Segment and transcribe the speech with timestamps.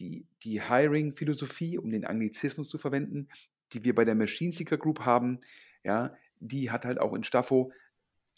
[0.00, 3.28] die, die Hiring-Philosophie, um den Anglizismus zu verwenden,
[3.72, 5.38] die wir bei der Machine Seeker Group haben,
[5.84, 7.70] ja, die hat halt auch in Staffo,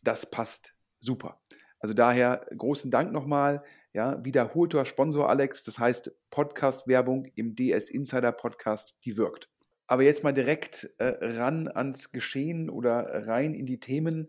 [0.02, 1.40] das passt super.
[1.78, 3.62] Also daher großen Dank nochmal.
[3.92, 9.48] Ja, wiederholter Sponsor Alex, das heißt Podcast-Werbung im DS Insider Podcast, die wirkt.
[9.86, 14.28] Aber jetzt mal direkt äh, ran ans Geschehen oder rein in die Themen.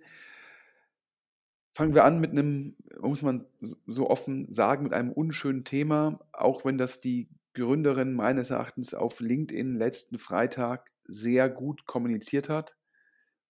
[1.74, 6.64] Fangen wir an mit einem, muss man so offen sagen, mit einem unschönen Thema, auch
[6.64, 12.76] wenn das die Gründerin meines Erachtens auf LinkedIn letzten Freitag sehr gut kommuniziert hat.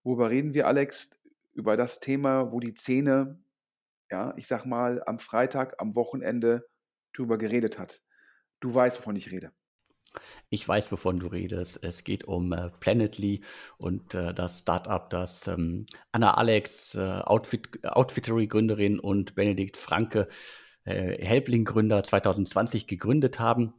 [0.04, 1.12] Worüber reden wir, Alex?
[1.54, 3.40] Über das Thema, wo die Zähne
[4.12, 6.68] ja, ich sag mal, am Freitag, am Wochenende
[7.14, 8.02] drüber geredet hat.
[8.60, 9.52] Du weißt, wovon ich rede.
[10.50, 11.80] Ich weiß, wovon du redest.
[11.84, 13.44] Es geht um äh, Planetly
[13.78, 20.28] und äh, das Startup, das ähm, Anna Alex, äh, Outfit, Outfittery-Gründerin und Benedikt Franke,
[20.86, 23.74] äh, Helpling-Gründer 2020 gegründet haben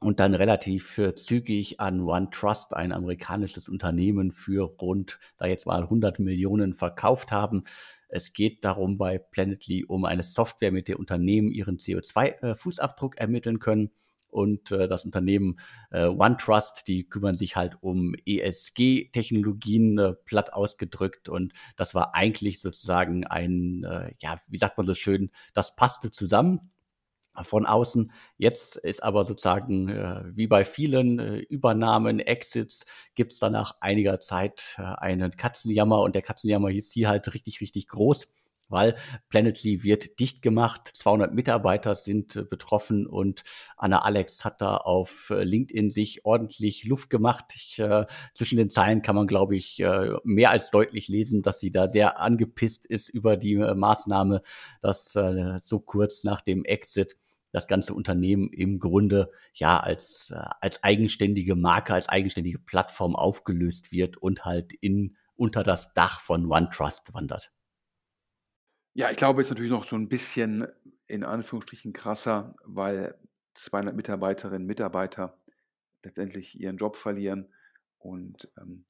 [0.00, 5.82] und dann relativ äh, zügig an OneTrust, ein amerikanisches Unternehmen, für rund, da jetzt mal
[5.82, 7.64] 100 Millionen verkauft haben.
[8.08, 13.58] Es geht darum bei Planetly um eine Software, mit der Unternehmen ihren CO2-Fußabdruck äh, ermitteln
[13.58, 13.90] können.
[14.30, 15.58] Und äh, das Unternehmen
[15.90, 21.28] äh, OneTrust, die kümmern sich halt um ESG-Technologien, äh, platt ausgedrückt.
[21.28, 26.10] Und das war eigentlich sozusagen ein, äh, ja, wie sagt man so schön, das passte
[26.10, 26.70] zusammen
[27.42, 28.10] von außen.
[28.36, 33.76] Jetzt ist aber sozusagen äh, wie bei vielen äh, Übernahmen, Exits, gibt es dann nach
[33.80, 38.28] einiger Zeit äh, einen Katzenjammer und der Katzenjammer ist hier halt richtig, richtig groß,
[38.68, 38.96] weil
[39.28, 43.42] Planetly wird dicht gemacht, 200 Mitarbeiter sind äh, betroffen und
[43.76, 47.46] Anna Alex hat da auf äh, LinkedIn sich ordentlich Luft gemacht.
[47.54, 49.82] Ich, äh, zwischen den Zeilen kann man, glaube ich,
[50.24, 54.42] mehr als deutlich lesen, dass sie da sehr angepisst ist über die Maßnahme,
[54.82, 57.16] dass so kurz nach dem Exit
[57.52, 63.92] das ganze Unternehmen im Grunde ja als, äh, als eigenständige Marke, als eigenständige Plattform aufgelöst
[63.92, 67.52] wird und halt in, unter das Dach von OneTrust wandert.
[68.94, 70.66] Ja, ich glaube, es ist natürlich noch so ein bisschen
[71.06, 73.18] in Anführungsstrichen krasser, weil
[73.54, 75.38] 200 Mitarbeiterinnen und Mitarbeiter
[76.02, 77.52] letztendlich ihren Job verlieren.
[77.98, 78.84] Und ähm,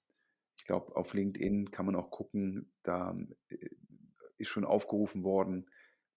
[0.57, 3.17] ich glaube, auf LinkedIn kann man auch gucken, da
[3.49, 3.69] äh,
[4.37, 5.67] ist schon aufgerufen worden,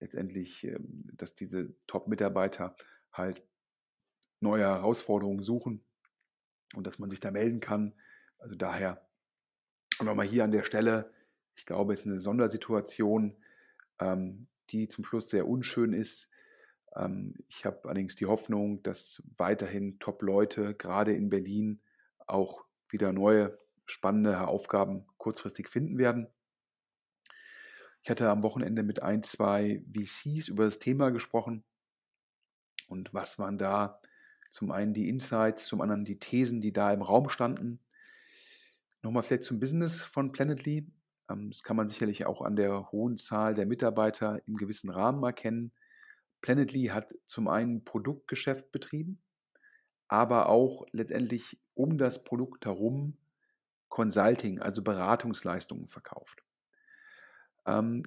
[0.02, 2.76] letztendlich, ähm, dass diese Top-Mitarbeiter
[3.14, 3.42] halt
[4.42, 5.84] neue Herausforderungen suchen
[6.76, 7.94] und dass man sich da melden kann.
[8.40, 9.08] Also daher
[10.02, 11.14] nochmal hier an der Stelle,
[11.56, 13.38] ich glaube, es ist eine Sondersituation,
[14.00, 16.30] ähm, die zum Schluss sehr unschön ist.
[16.96, 21.82] Ähm, ich habe allerdings die Hoffnung, dass weiterhin Top-Leute, gerade in Berlin,
[22.26, 26.28] auch wieder neue spannende Aufgaben kurzfristig finden werden.
[28.04, 31.64] Ich hatte am Wochenende mit ein, zwei VCs über das Thema gesprochen.
[32.88, 34.00] Und was waren da
[34.52, 37.80] zum einen die Insights, zum anderen die Thesen, die da im Raum standen.
[39.02, 40.92] Nochmal vielleicht zum Business von Planetly.
[41.30, 45.24] Ähm, das kann man sicherlich auch an der hohen Zahl der Mitarbeiter im gewissen Rahmen
[45.24, 45.72] erkennen.
[46.42, 49.22] Planetly hat zum einen Produktgeschäft betrieben,
[50.08, 53.18] aber auch letztendlich um das Produkt herum
[53.88, 56.44] Consulting, also Beratungsleistungen verkauft.
[57.66, 58.04] Ähm,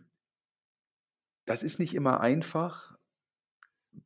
[1.44, 2.96] das ist nicht immer einfach,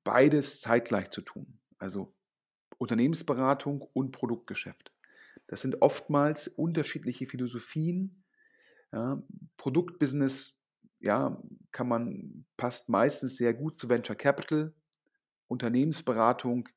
[0.05, 1.61] beides zeitgleich zu tun.
[1.79, 2.15] Also
[2.79, 4.93] Unternehmensberatung und Produktgeschäft.
[5.47, 8.25] Das sind oftmals unterschiedliche Philosophien.
[8.93, 9.23] Ja,
[9.57, 10.61] Produktbusiness
[11.01, 11.41] ja,
[11.71, 14.75] kann man, passt meistens sehr gut zu Venture Capital.
[15.47, 16.69] Unternehmensberatung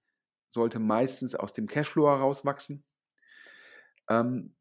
[0.47, 2.83] sollte meistens aus dem Cashflow herauswachsen.
[4.09, 4.55] Ähm,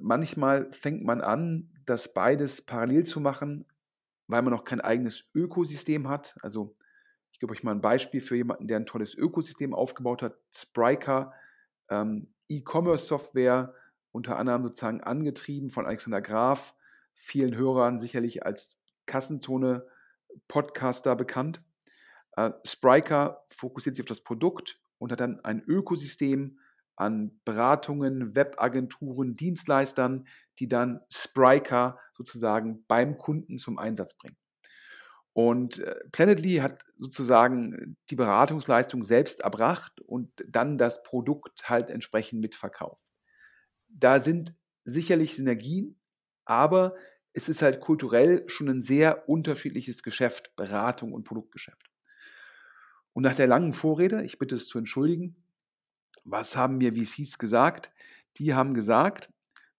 [0.00, 3.66] manchmal fängt man an, das beides parallel zu machen,
[4.26, 6.36] weil man noch kein eigenes Ökosystem hat.
[6.42, 6.74] Also
[7.32, 10.36] ich gebe euch mal ein Beispiel für jemanden, der ein tolles Ökosystem aufgebaut hat.
[10.54, 11.32] Spriker,
[11.88, 13.74] ähm, E-Commerce-Software,
[14.12, 16.74] unter anderem sozusagen angetrieben von Alexander Graf,
[17.14, 21.62] vielen Hörern sicherlich als Kassenzone-Podcaster bekannt.
[22.36, 26.58] Äh, Spriker fokussiert sich auf das Produkt und hat dann ein Ökosystem
[27.00, 30.26] an Beratungen, Webagenturen, Dienstleistern,
[30.58, 34.36] die dann Spriker sozusagen beim Kunden zum Einsatz bringen.
[35.32, 42.40] Und äh, Planetly hat sozusagen die Beratungsleistung selbst erbracht und dann das Produkt halt entsprechend
[42.40, 43.10] mitverkauft.
[43.88, 44.54] Da sind
[44.84, 45.98] sicherlich Synergien,
[46.44, 46.94] aber
[47.32, 51.90] es ist halt kulturell schon ein sehr unterschiedliches Geschäft, Beratung und Produktgeschäft.
[53.14, 55.39] Und nach der langen Vorrede, ich bitte es zu entschuldigen,
[56.24, 57.92] was haben mir VCs gesagt?
[58.36, 59.30] Die haben gesagt,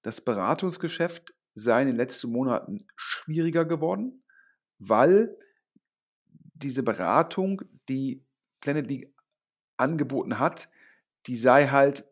[0.01, 4.23] das Beratungsgeschäft sei in den letzten Monaten schwieriger geworden,
[4.79, 5.38] weil
[6.53, 8.23] diese Beratung, die
[8.61, 9.13] Planet League
[9.77, 10.69] angeboten hat,
[11.27, 12.05] die sei halt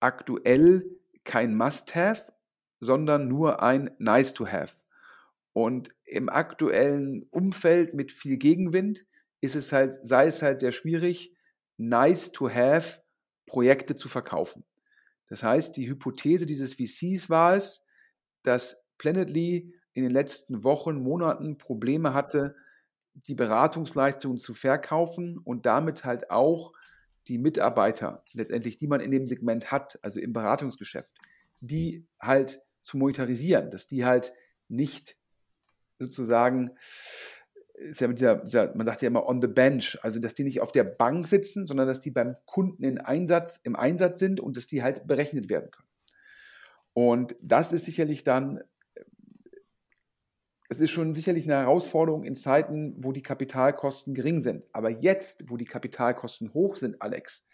[0.00, 0.84] aktuell
[1.24, 2.32] kein Must-Have,
[2.80, 4.76] sondern nur ein Nice-to-Have.
[5.52, 9.06] Und im aktuellen Umfeld mit viel Gegenwind
[9.40, 11.34] ist es halt, sei es halt sehr schwierig,
[11.78, 13.00] Nice-to-Have
[13.46, 14.64] Projekte zu verkaufen.
[15.28, 17.84] Das heißt, die Hypothese dieses VCs war es,
[18.42, 22.54] dass Planetly in den letzten Wochen, Monaten Probleme hatte,
[23.14, 26.72] die Beratungsleistungen zu verkaufen und damit halt auch
[27.28, 31.14] die Mitarbeiter letztendlich, die man in dem Segment hat, also im Beratungsgeschäft,
[31.60, 34.32] die halt zu monetarisieren, dass die halt
[34.68, 35.16] nicht
[35.98, 36.70] sozusagen
[37.76, 40.44] ist ja mit dieser, dieser, man sagt ja immer on the bench, also dass die
[40.44, 44.40] nicht auf der Bank sitzen, sondern dass die beim Kunden in Einsatz, im Einsatz sind
[44.40, 45.88] und dass die halt berechnet werden können.
[46.94, 48.62] Und das ist sicherlich dann,
[50.68, 54.64] es ist schon sicherlich eine Herausforderung in Zeiten, wo die Kapitalkosten gering sind.
[54.72, 57.46] Aber jetzt, wo die Kapitalkosten hoch sind, Alex,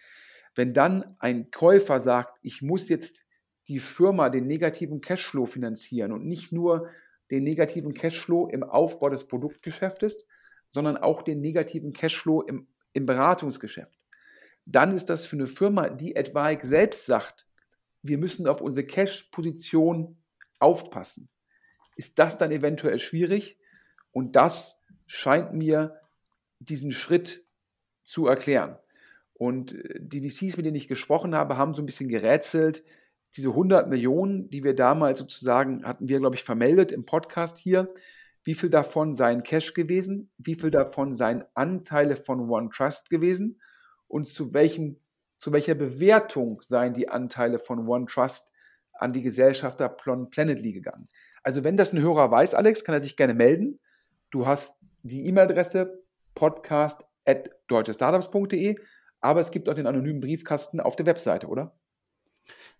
[0.54, 3.24] wenn dann ein Käufer sagt, ich muss jetzt
[3.68, 6.88] die Firma den negativen Cashflow finanzieren und nicht nur
[7.32, 10.26] den negativen Cashflow im Aufbau des Produktgeschäftes,
[10.68, 13.98] sondern auch den negativen Cashflow im, im Beratungsgeschäft.
[14.66, 17.46] Dann ist das für eine Firma, die etwaig selbst sagt,
[18.02, 20.18] wir müssen auf unsere Cash-Position
[20.58, 21.30] aufpassen.
[21.96, 23.58] Ist das dann eventuell schwierig?
[24.12, 25.98] Und das scheint mir
[26.58, 27.44] diesen Schritt
[28.02, 28.76] zu erklären.
[29.32, 32.84] Und äh, die VCs, mit denen ich gesprochen habe, haben so ein bisschen gerätselt,
[33.36, 37.88] diese 100 Millionen, die wir damals sozusagen, hatten wir, glaube ich, vermeldet im Podcast hier,
[38.44, 43.60] wie viel davon seien Cash gewesen, wie viel davon seien Anteile von OneTrust gewesen
[44.08, 44.98] und zu, welchem,
[45.38, 48.52] zu welcher Bewertung seien die Anteile von OneTrust
[48.92, 51.08] an die Gesellschafter Planetly gegangen.
[51.42, 53.80] Also wenn das ein Hörer weiß, Alex, kann er sich gerne melden.
[54.30, 58.76] Du hast die E-Mail-Adresse podcast.deutschestartups.de,
[59.20, 61.76] aber es gibt auch den anonymen Briefkasten auf der Webseite, oder?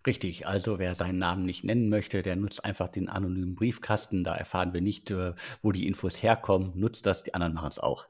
[0.05, 4.23] Richtig, also wer seinen Namen nicht nennen möchte, der nutzt einfach den anonymen Briefkasten.
[4.23, 6.73] Da erfahren wir nicht, äh, wo die Infos herkommen.
[6.75, 8.07] Nutzt das, die anderen machen es auch.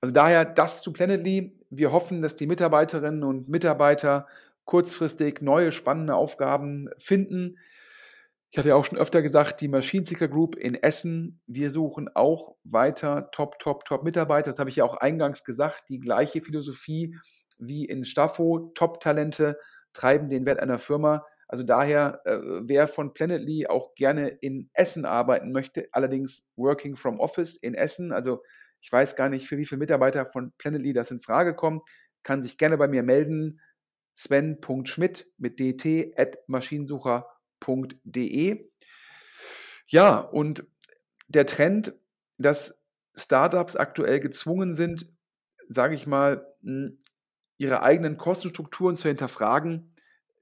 [0.00, 1.58] Also daher das zu Planetly.
[1.70, 4.26] Wir hoffen, dass die Mitarbeiterinnen und Mitarbeiter
[4.64, 7.58] kurzfristig neue spannende Aufgaben finden.
[8.50, 12.08] Ich hatte ja auch schon öfter gesagt, die Machine Seeker Group in Essen, wir suchen
[12.14, 14.50] auch weiter Top, Top, Top Mitarbeiter.
[14.50, 15.84] Das habe ich ja auch eingangs gesagt.
[15.90, 17.14] Die gleiche Philosophie
[17.58, 19.58] wie in Staffo, Top-Talente
[19.92, 21.24] treiben den Wert einer Firma.
[21.48, 27.20] Also daher, äh, wer von Planetly auch gerne in Essen arbeiten möchte, allerdings Working from
[27.20, 28.42] Office in Essen, also
[28.80, 31.82] ich weiß gar nicht, für wie viele Mitarbeiter von Planetly das in Frage kommt,
[32.22, 33.60] kann sich gerne bei mir melden.
[34.14, 38.70] Sven.schmidt mit dt at maschinensucher.de.
[39.86, 40.66] Ja, und
[41.28, 41.94] der Trend,
[42.36, 42.82] dass
[43.14, 45.06] Startups aktuell gezwungen sind,
[45.68, 46.98] sage ich mal, hm,
[47.58, 49.90] ihre eigenen Kostenstrukturen zu hinterfragen,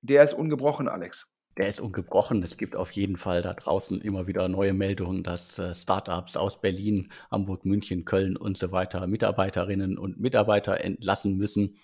[0.03, 1.33] der ist ungebrochen, Alex.
[1.57, 2.43] Der ist ungebrochen.
[2.43, 6.61] Es gibt auf jeden Fall da draußen immer wieder neue Meldungen, dass äh, Startups aus
[6.61, 11.79] Berlin, Hamburg, München, Köln und so weiter Mitarbeiterinnen und Mitarbeiter entlassen müssen.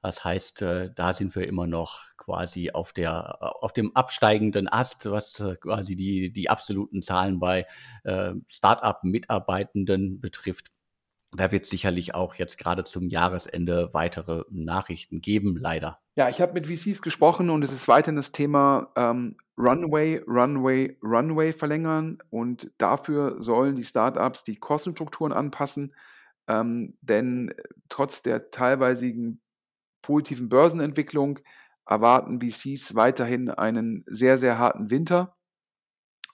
[0.00, 5.10] Das heißt, äh, da sind wir immer noch quasi auf der, auf dem absteigenden Ast,
[5.10, 7.66] was äh, quasi die, die absoluten Zahlen bei
[8.04, 10.70] äh, Startup-Mitarbeitenden betrifft.
[11.36, 16.00] Da wird sicherlich auch jetzt gerade zum Jahresende weitere Nachrichten geben, leider.
[16.16, 20.98] Ja, ich habe mit VCs gesprochen und es ist weiterhin das Thema ähm, Runway, Runway,
[21.02, 25.94] Runway verlängern und dafür sollen die Startups die Kostenstrukturen anpassen,
[26.48, 27.52] ähm, denn
[27.88, 29.40] trotz der teilweisigen
[30.02, 31.38] positiven Börsenentwicklung
[31.86, 35.36] erwarten VCs weiterhin einen sehr, sehr harten Winter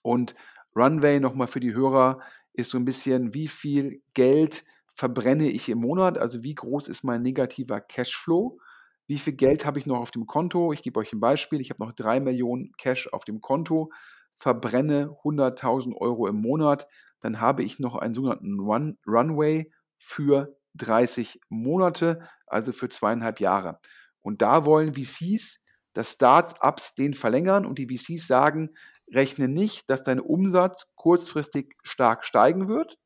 [0.02, 0.34] und
[0.76, 2.20] Runway nochmal für die Hörer
[2.52, 7.04] ist so ein bisschen, wie viel Geld verbrenne ich im Monat, also wie groß ist
[7.04, 8.58] mein negativer Cashflow,
[9.06, 10.72] wie viel Geld habe ich noch auf dem Konto.
[10.72, 13.90] Ich gebe euch ein Beispiel, ich habe noch 3 Millionen Cash auf dem Konto,
[14.36, 16.86] verbrenne 100.000 Euro im Monat,
[17.20, 23.80] dann habe ich noch einen sogenannten Run Runway für 30 Monate, also für zweieinhalb Jahre.
[24.22, 25.60] Und da wollen VCs,
[25.92, 28.70] dass Startups den verlängern und die VCs sagen,
[29.10, 32.98] rechne nicht, dass dein Umsatz kurzfristig stark steigen wird,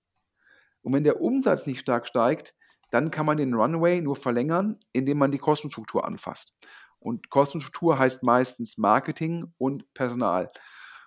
[0.86, 2.54] und wenn der Umsatz nicht stark steigt,
[2.92, 6.54] dann kann man den Runway nur verlängern, indem man die Kostenstruktur anfasst.
[7.00, 10.48] Und Kostenstruktur heißt meistens Marketing und Personal.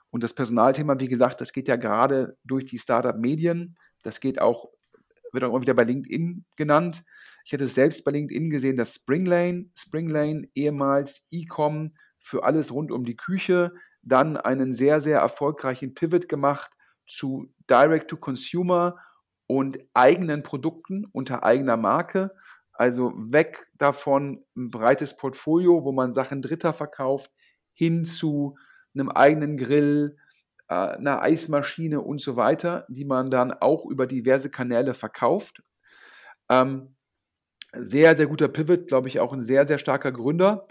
[0.10, 3.76] Und das Personalthema, wie gesagt, das geht ja gerade durch die Startup-Medien.
[4.04, 4.68] Das geht auch,
[5.32, 7.06] wird auch immer wieder bei LinkedIn genannt.
[7.46, 13.06] Ich hatte selbst bei LinkedIn gesehen, dass Springlane, Springlane, ehemals Ecom für alles rund um
[13.06, 13.72] die Küche,
[14.02, 16.70] dann einen sehr, sehr erfolgreichen Pivot gemacht
[17.08, 18.98] zu Direct-to-Consumer
[19.50, 22.36] und eigenen Produkten unter eigener Marke.
[22.72, 27.32] Also weg davon ein breites Portfolio, wo man Sachen Dritter verkauft,
[27.74, 28.60] hin zu
[28.94, 30.18] einem eigenen Grill,
[30.68, 35.64] äh, einer Eismaschine und so weiter, die man dann auch über diverse Kanäle verkauft.
[36.48, 36.96] Ähm,
[37.74, 40.68] sehr, sehr guter Pivot, glaube ich, auch ein sehr, sehr starker Gründer.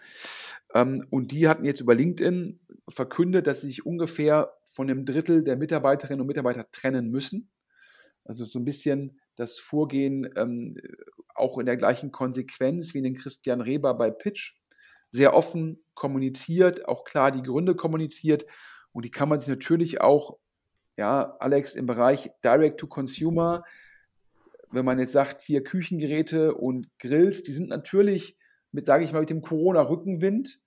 [0.72, 5.42] Ähm, und die hatten jetzt über LinkedIn verkündet, dass sie sich ungefähr von einem Drittel
[5.42, 7.50] der Mitarbeiterinnen und Mitarbeiter trennen müssen.
[8.28, 10.76] Also so ein bisschen das Vorgehen ähm,
[11.34, 14.54] auch in der gleichen Konsequenz wie den Christian Reber bei Pitch.
[15.08, 18.44] Sehr offen kommuniziert, auch klar die Gründe kommuniziert.
[18.92, 20.38] Und die kann man sich natürlich auch,
[20.96, 23.64] ja, Alex, im Bereich Direct to Consumer,
[24.70, 28.36] wenn man jetzt sagt, hier Küchengeräte und Grills, die sind natürlich
[28.70, 30.60] mit, sage ich mal, mit dem Corona-Rückenwind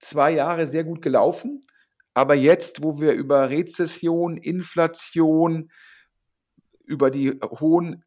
[0.00, 1.60] zwei Jahre sehr gut gelaufen.
[2.14, 5.70] Aber jetzt, wo wir über Rezession, Inflation,
[6.86, 8.04] über die hohen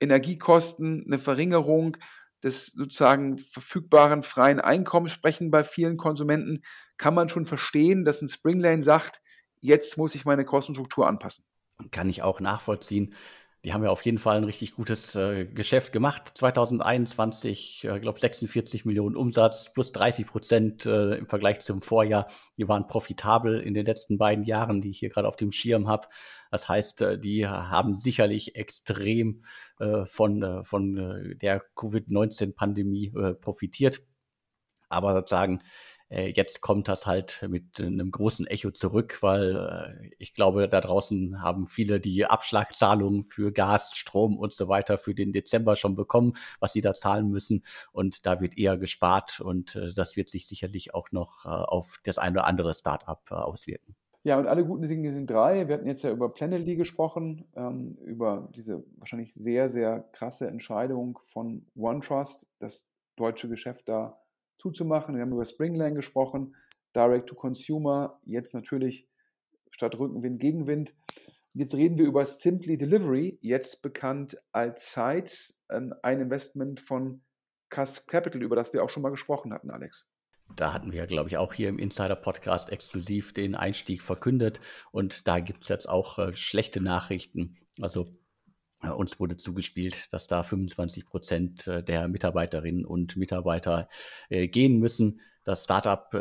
[0.00, 1.96] Energiekosten, eine Verringerung
[2.42, 6.62] des sozusagen verfügbaren freien Einkommens sprechen bei vielen Konsumenten,
[6.96, 9.20] kann man schon verstehen, dass ein Springlane sagt,
[9.60, 11.44] jetzt muss ich meine Kostenstruktur anpassen.
[11.90, 13.14] Kann ich auch nachvollziehen.
[13.62, 16.32] Die haben ja auf jeden Fall ein richtig gutes äh, Geschäft gemacht.
[16.34, 22.26] 2021, ich äh, glaube 46 Millionen Umsatz plus 30 Prozent äh, im Vergleich zum Vorjahr.
[22.56, 25.88] Die waren profitabel in den letzten beiden Jahren, die ich hier gerade auf dem Schirm
[25.88, 26.08] habe.
[26.50, 29.44] Das heißt, äh, die haben sicherlich extrem
[29.78, 34.00] äh, von, äh, von äh, der Covid-19-Pandemie äh, profitiert.
[34.88, 35.58] Aber sozusagen
[36.10, 39.56] jetzt kommt das halt mit einem großen Echo zurück, weil
[40.02, 44.98] äh, ich glaube, da draußen haben viele die Abschlagzahlungen für Gas, Strom und so weiter
[44.98, 47.64] für den Dezember schon bekommen, was sie da zahlen müssen.
[47.92, 52.18] Und da wird eher gespart und äh, das wird sich sicherlich auch noch auf das
[52.18, 53.94] eine oder andere Startup auswirken.
[54.22, 55.66] Ja, und alle guten Dinge sind drei.
[55.66, 61.18] Wir hatten jetzt ja über Planetly gesprochen, ähm, über diese wahrscheinlich sehr, sehr krasse Entscheidung
[61.24, 64.19] von OneTrust, das deutsche Geschäft da
[64.60, 65.14] zuzumachen.
[65.16, 66.54] Wir haben über Springland gesprochen,
[66.94, 69.08] Direct to Consumer, jetzt natürlich
[69.70, 70.94] statt Rückenwind Gegenwind.
[71.52, 77.22] Jetzt reden wir über Simply Delivery, jetzt bekannt als Sites, ähm, ein Investment von
[77.70, 80.08] Cass Capital, über das wir auch schon mal gesprochen hatten, Alex.
[80.56, 84.60] Da hatten wir, glaube ich, auch hier im Insider-Podcast exklusiv den Einstieg verkündet.
[84.90, 87.56] Und da gibt es jetzt auch äh, schlechte Nachrichten.
[87.80, 88.12] Also
[88.82, 93.88] uns wurde zugespielt, dass da 25 Prozent äh, der Mitarbeiterinnen und Mitarbeiter
[94.28, 95.20] äh, gehen müssen.
[95.44, 96.12] Das Startup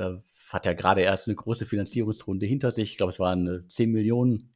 [0.50, 2.92] hat ja gerade erst eine große Finanzierungsrunde hinter sich.
[2.92, 4.56] Ich glaube, es waren 10 Millionen,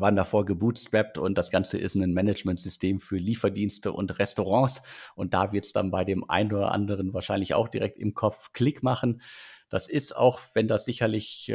[0.00, 4.82] waren davor gebootstrapped und das Ganze ist ein Managementsystem für Lieferdienste und Restaurants.
[5.14, 8.52] Und da wird es dann bei dem einen oder anderen wahrscheinlich auch direkt im Kopf
[8.52, 9.20] Klick machen.
[9.68, 11.52] Das ist auch, wenn das sicherlich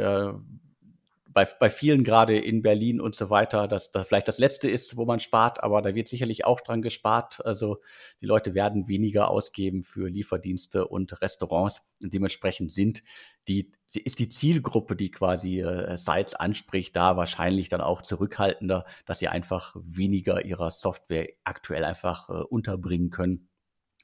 [1.32, 4.96] bei, bei vielen gerade in Berlin und so weiter, dass da vielleicht das letzte ist,
[4.96, 7.44] wo man spart, aber da wird sicherlich auch dran gespart.
[7.44, 7.80] Also
[8.20, 11.82] die Leute werden weniger ausgeben für Lieferdienste und Restaurants.
[12.02, 13.02] Und dementsprechend sind
[13.48, 19.18] die, ist die Zielgruppe, die quasi äh, Sites anspricht, da wahrscheinlich dann auch zurückhaltender, dass
[19.18, 23.48] sie einfach weniger ihrer Software aktuell einfach äh, unterbringen können,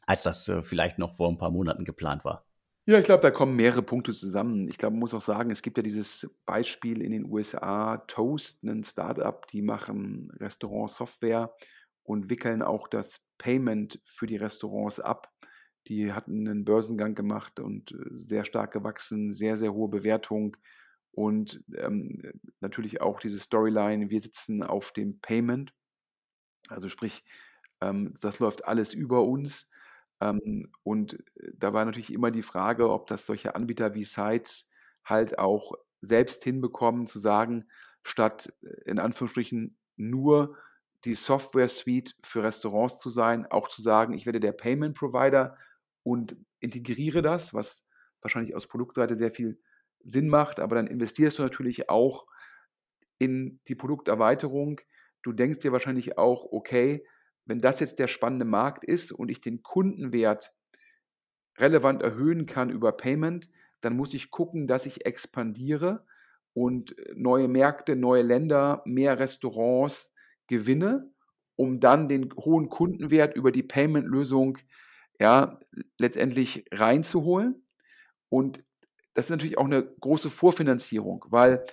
[0.07, 2.48] als das äh, vielleicht noch vor ein paar Monaten geplant war.
[2.89, 4.67] Ja, ich glaube, da kommen mehrere Punkte zusammen.
[4.67, 8.63] Ich glaube, man muss auch sagen, es gibt ja dieses Beispiel in den USA, Toast,
[8.65, 11.55] ein Startup, die machen Restaurant-Software
[12.03, 15.31] und wickeln auch das Payment für die Restaurants ab.
[15.87, 20.57] Die hatten einen Börsengang gemacht und äh, sehr stark gewachsen, sehr, sehr hohe Bewertung
[21.11, 22.23] und ähm,
[22.61, 25.75] natürlich auch diese Storyline, wir sitzen auf dem Payment.
[26.71, 27.23] Also sprich,
[27.83, 29.69] ähm, das läuft alles über uns.
[30.21, 34.69] Ähm, und äh, da war natürlich immer die Frage, ob das solche Anbieter wie Sites
[35.05, 37.67] halt auch selbst hinbekommen, zu sagen,
[38.03, 40.57] statt äh, in Anführungsstrichen nur
[41.05, 45.57] die Software Suite für Restaurants zu sein, auch zu sagen, ich werde der Payment Provider
[46.03, 47.85] und integriere das, was
[48.21, 49.61] wahrscheinlich aus Produktseite sehr viel
[50.05, 52.27] Sinn macht, aber dann investierst du natürlich auch
[53.19, 54.81] in die Produkterweiterung.
[55.23, 57.05] Du denkst dir wahrscheinlich auch, okay,
[57.49, 60.55] wenn das jetzt der spannende Markt ist und ich den Kundenwert
[61.57, 63.49] relevant erhöhen kann über Payment,
[63.81, 66.07] dann muss ich gucken, dass ich expandiere
[66.53, 70.13] und neue Märkte, neue Länder, mehr Restaurants
[70.47, 71.11] gewinne,
[71.57, 74.59] um dann den hohen Kundenwert über die Payment-Lösung
[75.19, 75.59] ja,
[75.99, 77.65] letztendlich reinzuholen.
[78.29, 78.63] Und
[79.15, 81.65] das ist natürlich auch eine große Vorfinanzierung, weil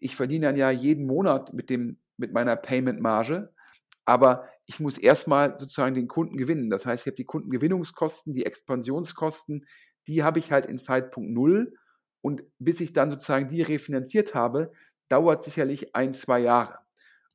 [0.00, 3.52] ich verdiene dann ja jeden Monat mit, dem, mit meiner Payment-Marge
[4.08, 6.68] aber ich muss erstmal sozusagen den Kunden gewinnen.
[6.68, 9.64] Das heißt, ich habe die Kundengewinnungskosten, die Expansionskosten,
[10.06, 11.74] die habe ich halt in Zeitpunkt Null.
[12.20, 14.70] Und bis ich dann sozusagen die refinanziert habe,
[15.08, 16.78] dauert sicherlich ein, zwei Jahre.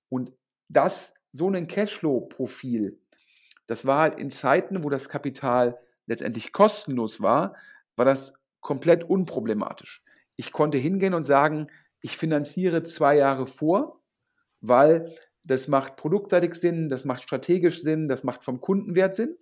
[0.09, 0.31] Und
[0.69, 3.01] das, so ein Cashflow-Profil,
[3.65, 7.55] das war halt in Zeiten, wo das Kapital letztendlich kostenlos war,
[7.95, 10.03] war das komplett unproblematisch.
[10.35, 11.67] Ich konnte hingehen und sagen,
[12.01, 14.03] ich finanziere zwei Jahre vor,
[14.61, 15.11] weil
[15.43, 19.37] das macht produktseitig Sinn, das macht strategisch Sinn, das macht vom Kundenwert Sinn.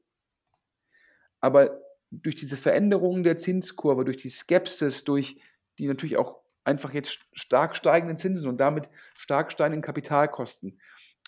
[1.40, 5.40] Aber durch diese Veränderungen der Zinskurve, durch die Skepsis, durch
[5.78, 10.80] die natürlich auch einfach jetzt stark steigenden Zinsen und damit stark steigenden Kapitalkosten,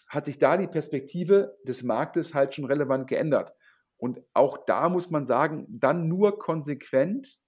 [0.07, 3.53] hat sich da die Perspektive des Marktes halt schon relevant geändert.
[3.97, 7.39] Und auch da muss man sagen, dann nur konsequent,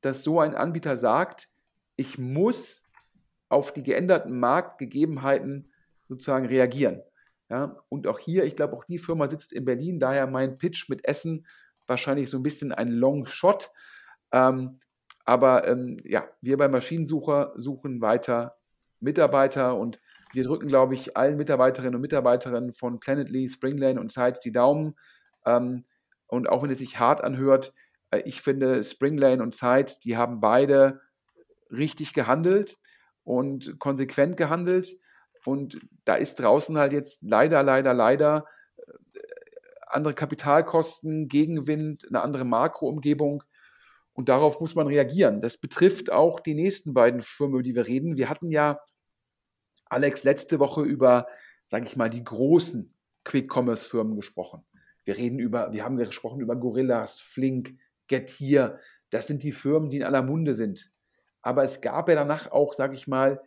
[0.00, 1.48] dass so ein Anbieter sagt,
[1.96, 2.84] ich muss
[3.48, 5.71] auf die geänderten Marktgegebenheiten
[6.12, 7.02] sozusagen reagieren.
[7.50, 10.88] Ja, und auch hier, ich glaube, auch die Firma sitzt in Berlin, daher mein Pitch
[10.88, 11.46] mit Essen
[11.86, 13.70] wahrscheinlich so ein bisschen ein Long Shot.
[14.32, 14.78] Ähm,
[15.24, 18.56] aber ähm, ja, wir bei Maschinensucher suchen weiter
[19.00, 20.00] Mitarbeiter und
[20.32, 24.94] wir drücken, glaube ich, allen Mitarbeiterinnen und Mitarbeitern von Planetly, Springlane und Sites die Daumen.
[25.44, 25.84] Ähm,
[26.26, 27.74] und auch wenn es sich hart anhört,
[28.10, 31.00] äh, ich finde, Springlane und Sites, die haben beide
[31.70, 32.78] richtig gehandelt
[33.24, 34.96] und konsequent gehandelt.
[35.44, 39.20] Und da ist draußen halt jetzt leider, leider, leider äh,
[39.86, 43.42] andere Kapitalkosten, Gegenwind, eine andere Makroumgebung.
[44.12, 45.40] Und darauf muss man reagieren.
[45.40, 48.16] Das betrifft auch die nächsten beiden Firmen, über die wir reden.
[48.16, 48.80] Wir hatten ja,
[49.86, 51.26] Alex, letzte Woche über,
[51.66, 54.64] sage ich mal, die großen Quick-Commerce-Firmen gesprochen.
[55.04, 57.76] Wir reden über, wir haben gesprochen über Gorillas, Flink,
[58.06, 58.78] Getir.
[59.10, 60.90] Das sind die Firmen, die in aller Munde sind.
[61.40, 63.42] Aber es gab ja danach auch, sage ich mal,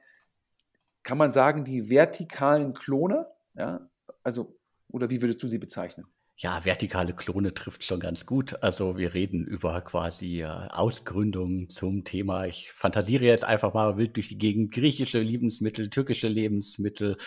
[1.05, 3.87] kann man sagen, die vertikalen Klone, ja,
[4.23, 4.57] also,
[4.89, 6.07] oder wie würdest du sie bezeichnen?
[6.37, 8.61] Ja, vertikale Klone trifft schon ganz gut.
[8.61, 12.45] Also wir reden über quasi äh, Ausgründungen zum Thema.
[12.45, 14.73] Ich fantasiere jetzt einfach mal wild durch die Gegend.
[14.73, 17.17] Griechische Lebensmittel, türkische Lebensmittel,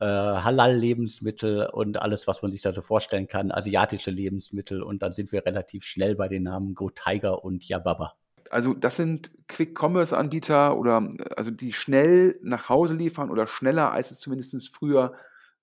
[0.00, 3.52] äh, Halal-Lebensmittel und alles, was man sich da so vorstellen kann.
[3.52, 4.82] Asiatische Lebensmittel.
[4.82, 8.18] Und dann sind wir relativ schnell bei den Namen Go Tiger und Yababa
[8.50, 14.18] also das sind Quick-Commerce-Anbieter oder also die schnell nach Hause liefern oder schneller, als es
[14.18, 15.14] zumindest früher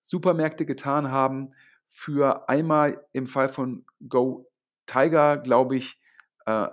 [0.02, 1.54] Supermärkte getan haben.
[1.88, 4.50] Für einmal im Fall von Go
[4.86, 6.00] Tiger, glaube ich,
[6.46, 6.68] äh,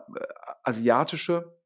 [0.65, 1.57] asiatische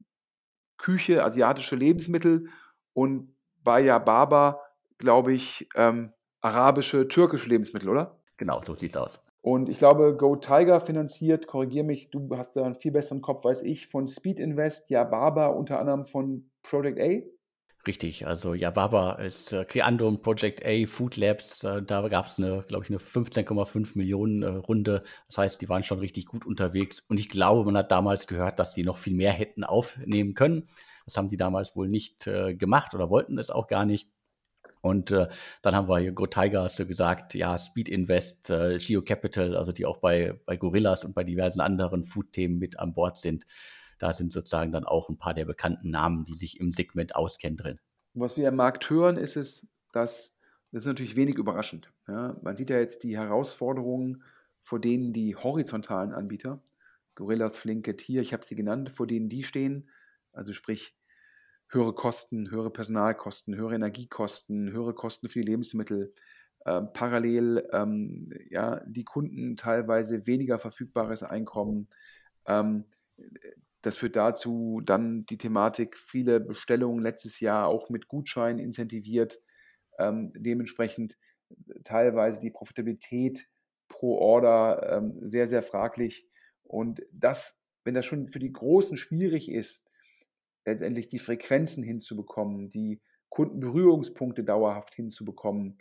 [0.77, 2.47] Küche, asiatische Lebensmittel
[2.93, 4.61] und bei Yababa,
[4.97, 8.19] glaube ich, ähm, arabische, türkische Lebensmittel, oder?
[8.37, 9.26] Genau, so sieht es aus.
[9.49, 13.45] Und ich glaube, Go Tiger finanziert, korrigiere mich, du hast da einen viel besseren Kopf,
[13.45, 17.21] weiß ich, von Speed Invest, Yababa unter anderem von Project A.
[17.87, 22.65] Richtig, also Yababa ist äh, Creandum, Project A, Food Labs, äh, da gab es eine,
[22.67, 25.05] glaube ich, eine 15,5 Millionen äh, Runde.
[25.27, 26.99] Das heißt, die waren schon richtig gut unterwegs.
[27.07, 30.67] Und ich glaube, man hat damals gehört, dass die noch viel mehr hätten aufnehmen können.
[31.05, 34.09] Das haben die damals wohl nicht äh, gemacht oder wollten es auch gar nicht.
[34.81, 35.27] Und äh,
[35.61, 39.55] dann haben wir hier Go Tiger, hast du gesagt, ja, Speed Invest, äh, Geo Capital,
[39.55, 43.45] also die auch bei, bei Gorillas und bei diversen anderen Food-Themen mit an Bord sind.
[43.99, 47.57] Da sind sozusagen dann auch ein paar der bekannten Namen, die sich im Segment auskennen
[47.57, 47.79] drin.
[48.13, 50.37] Was wir am Markt hören, ist es, dass
[50.71, 51.93] das ist natürlich wenig überraschend.
[52.07, 54.23] Ja, man sieht ja jetzt die Herausforderungen,
[54.61, 56.61] vor denen die horizontalen Anbieter,
[57.15, 59.89] Gorillas, Flinke, Tier, ich habe sie genannt, vor denen die stehen.
[60.33, 60.95] Also sprich,
[61.69, 66.13] höhere Kosten, höhere Personalkosten, höhere Energiekosten, höhere Kosten für die Lebensmittel,
[66.65, 71.89] äh, parallel ähm, ja, die Kunden teilweise weniger verfügbares Einkommen.
[72.45, 72.85] Ähm,
[73.81, 79.39] das führt dazu dann die Thematik, viele Bestellungen letztes Jahr auch mit Gutscheinen incentiviert,
[79.99, 81.17] ähm, dementsprechend
[81.83, 83.47] teilweise die Profitabilität
[83.87, 86.27] pro Order ähm, sehr, sehr fraglich.
[86.63, 89.86] Und das, wenn das schon für die Großen schwierig ist,
[90.67, 95.79] letztendlich die Frequenzen hinzubekommen, die Kundenberührungspunkte dauerhaft hinzubekommen,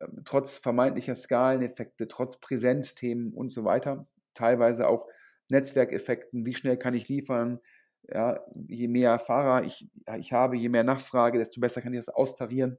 [0.00, 5.06] ähm, trotz vermeintlicher Skaleneffekte, trotz Präsenzthemen und so weiter, teilweise auch
[5.48, 7.60] Netzwerkeffekten, wie schnell kann ich liefern,
[8.08, 12.08] ja, je mehr Fahrer ich, ich habe, je mehr Nachfrage, desto besser kann ich das
[12.08, 12.78] austarieren.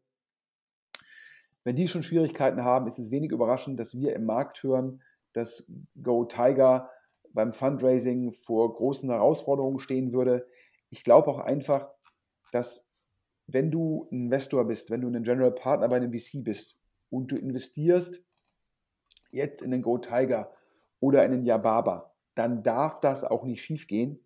[1.63, 5.65] Wenn die schon Schwierigkeiten haben, ist es wenig überraschend, dass wir im Markt hören, dass
[6.01, 6.89] Go Tiger
[7.29, 10.45] beim Fundraising vor großen Herausforderungen stehen würde
[10.93, 11.89] ich glaube auch einfach,
[12.51, 12.87] dass
[13.47, 16.77] wenn du ein Investor bist, wenn du ein General Partner bei einem VC bist
[17.09, 18.23] und du investierst
[19.31, 20.53] jetzt in den Go Tiger
[20.99, 24.19] oder in den Yababa, dann darf das auch nicht schief gehen.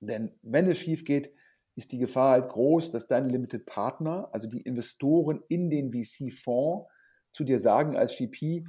[0.00, 1.32] Denn wenn es schief geht,
[1.74, 6.86] ist die Gefahr halt groß, dass deine Limited Partner, also die Investoren in den VC-Fonds,
[7.30, 8.66] zu dir sagen als GP,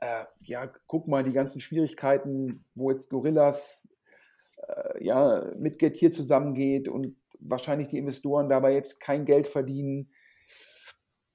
[0.00, 3.86] äh, ja, guck mal, die ganzen Schwierigkeiten, wo jetzt Gorillas
[4.66, 10.10] äh, ja, mit Getir zusammengeht und wahrscheinlich die Investoren dabei jetzt kein Geld verdienen.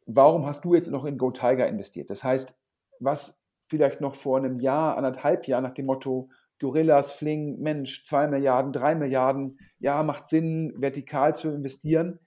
[0.06, 2.10] Warum hast du jetzt noch in Go Tiger investiert?
[2.10, 2.58] Das heißt,
[3.00, 8.28] was vielleicht noch vor einem Jahr, anderthalb Jahr nach dem Motto Gorillas, Fling, Mensch, zwei
[8.28, 12.20] Milliarden, drei Milliarden, ja, macht Sinn, vertikal zu investieren.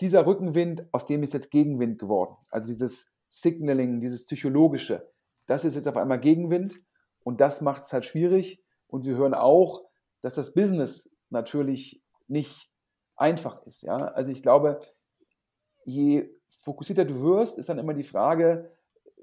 [0.00, 2.36] Dieser Rückenwind, aus dem ist jetzt Gegenwind geworden.
[2.50, 5.10] Also dieses Signaling, dieses psychologische,
[5.46, 6.80] das ist jetzt auf einmal Gegenwind
[7.24, 8.62] und das macht es halt schwierig.
[8.86, 9.82] Und wir hören auch,
[10.22, 12.70] dass das Business natürlich nicht
[13.16, 13.82] einfach ist.
[13.82, 13.96] Ja?
[13.96, 14.80] Also ich glaube,
[15.84, 18.70] je fokussierter du wirst, ist dann immer die Frage,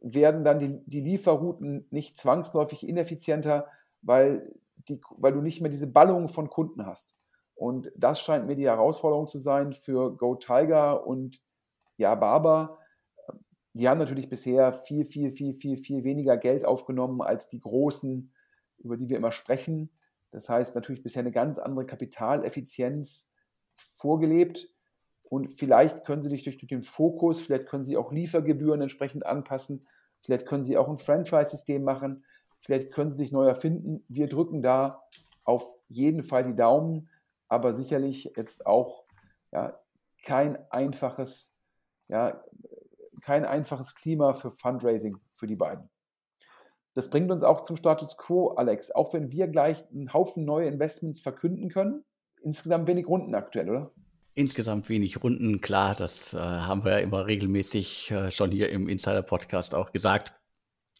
[0.01, 3.67] werden dann die, die Lieferrouten nicht zwangsläufig ineffizienter,
[4.01, 4.53] weil,
[4.87, 7.15] die, weil du nicht mehr diese Ballung von Kunden hast.
[7.55, 11.41] Und das scheint mir die Herausforderung zu sein für Go Tiger und
[11.97, 12.79] ja, Barber.
[13.73, 18.31] Die haben natürlich bisher viel, viel, viel, viel, viel weniger Geld aufgenommen als die großen,
[18.77, 19.89] über die wir immer sprechen.
[20.31, 23.31] Das heißt natürlich bisher eine ganz andere Kapitaleffizienz
[23.95, 24.69] vorgelebt.
[25.23, 29.87] Und vielleicht können Sie dich durch, den Fokus, vielleicht können Sie auch Liefergebühren entsprechend anpassen,
[30.21, 32.25] vielleicht können Sie auch ein Franchise-System machen,
[32.59, 34.03] vielleicht können Sie sich neu erfinden.
[34.07, 35.03] Wir drücken da
[35.43, 37.09] auf jeden Fall die Daumen,
[37.47, 39.05] aber sicherlich jetzt auch
[39.51, 39.79] ja,
[40.23, 41.53] kein einfaches,
[42.07, 42.43] ja,
[43.21, 45.89] kein einfaches Klima für Fundraising für die beiden.
[46.99, 48.91] Das bringt uns auch zum Status quo, Alex.
[48.91, 52.03] Auch wenn wir gleich einen Haufen neue Investments verkünden können,
[52.43, 53.91] insgesamt wenig Runden aktuell, oder?
[54.33, 58.89] Insgesamt wenig Runden, klar, das äh, haben wir ja immer regelmäßig äh, schon hier im
[58.89, 60.33] Insider-Podcast auch gesagt.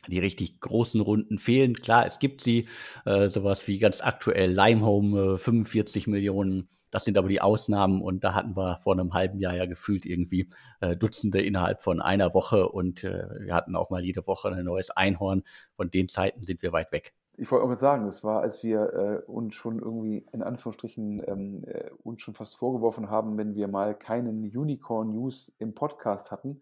[0.08, 1.76] Die richtig großen Runden fehlen.
[1.76, 2.70] Klar, es gibt sie,
[3.04, 8.24] äh, sowas wie ganz aktuell Limehome, 45 äh, Millionen das sind aber die Ausnahmen und
[8.24, 10.50] da hatten wir vor einem halben Jahr ja gefühlt irgendwie
[10.82, 14.66] äh, Dutzende innerhalb von einer Woche und äh, wir hatten auch mal jede Woche ein
[14.66, 15.44] neues Einhorn.
[15.76, 17.14] Von den Zeiten sind wir weit weg.
[17.38, 21.24] Ich wollte auch mal sagen, das war, als wir äh, uns schon irgendwie in Anführungsstrichen
[21.26, 26.32] ähm, äh, uns schon fast vorgeworfen haben, wenn wir mal keinen Unicorn News im Podcast
[26.32, 26.62] hatten.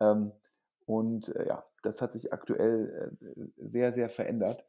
[0.00, 0.32] Ähm,
[0.84, 4.66] und äh, ja, das hat sich aktuell äh, sehr, sehr verändert.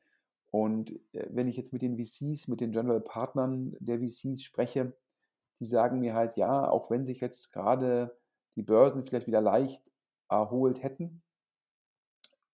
[0.52, 4.94] Und äh, wenn ich jetzt mit den VCs, mit den General Partnern der VCs spreche,
[5.60, 8.18] die sagen mir halt, ja, auch wenn sich jetzt gerade
[8.56, 9.92] die Börsen vielleicht wieder leicht
[10.30, 11.22] erholt hätten,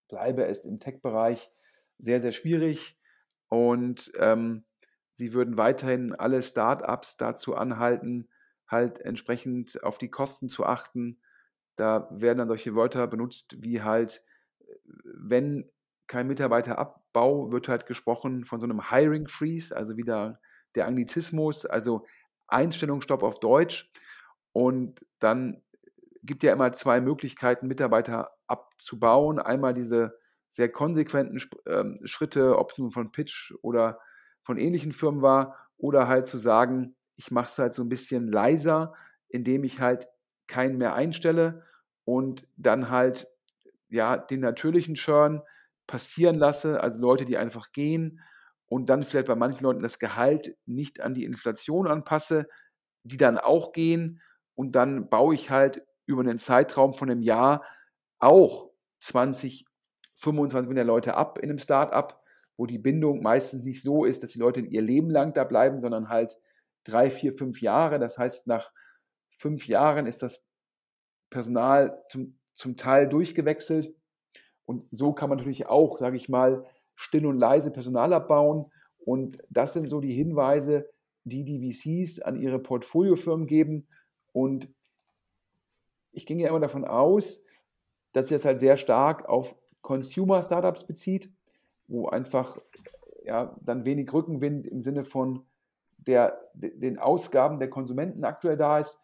[0.07, 1.51] bleibe es im Tech-Bereich
[1.97, 2.99] sehr, sehr schwierig.
[3.47, 4.65] Und ähm,
[5.13, 8.29] sie würden weiterhin alle Startups dazu anhalten,
[8.67, 11.21] halt entsprechend auf die Kosten zu achten.
[11.75, 14.23] Da werden dann solche Wörter benutzt wie halt,
[14.59, 15.69] äh, wenn
[16.07, 16.27] kein
[17.15, 20.39] Mitarbeiterabbau, wird halt gesprochen von so einem Hiring Freeze, also wieder
[20.75, 22.05] der Anglizismus, also
[22.47, 23.89] Einstellungsstopp auf Deutsch.
[24.51, 25.61] Und dann
[26.23, 29.39] gibt ja immer zwei Möglichkeiten, Mitarbeiter abzubauen.
[29.39, 30.17] Einmal diese
[30.49, 33.99] sehr konsequenten ähm, Schritte, ob es nun von Pitch oder
[34.43, 38.31] von ähnlichen Firmen war, oder halt zu sagen, ich mache es halt so ein bisschen
[38.31, 38.93] leiser,
[39.27, 40.07] indem ich halt
[40.47, 41.63] keinen mehr einstelle
[42.05, 43.27] und dann halt
[43.89, 45.41] ja den natürlichen Churn
[45.87, 48.21] passieren lasse, also Leute, die einfach gehen
[48.67, 52.47] und dann vielleicht bei manchen Leuten das Gehalt nicht an die Inflation anpasse,
[53.03, 54.21] die dann auch gehen
[54.55, 57.63] und dann baue ich halt über einen Zeitraum von einem Jahr
[58.19, 59.65] auch 20,
[60.15, 62.19] 25 Millionen Leute ab in einem Start-up,
[62.57, 65.81] wo die Bindung meistens nicht so ist, dass die Leute ihr Leben lang da bleiben,
[65.81, 66.37] sondern halt
[66.83, 67.99] drei, vier, fünf Jahre.
[67.99, 68.71] Das heißt, nach
[69.27, 70.43] fünf Jahren ist das
[71.29, 73.93] Personal zum, zum Teil durchgewechselt.
[74.65, 78.65] Und so kann man natürlich auch, sage ich mal, still und leise Personal abbauen.
[79.05, 80.89] Und das sind so die Hinweise,
[81.23, 83.87] die die VCs an ihre Portfoliofirmen geben.
[84.33, 84.69] Und
[86.11, 87.43] ich ging ja immer davon aus,
[88.13, 91.29] dass sich das halt sehr stark auf Consumer-Startups bezieht,
[91.87, 92.57] wo einfach
[93.25, 95.45] ja, dann wenig Rückenwind im Sinne von
[95.97, 98.99] der, den Ausgaben der Konsumenten aktuell da ist.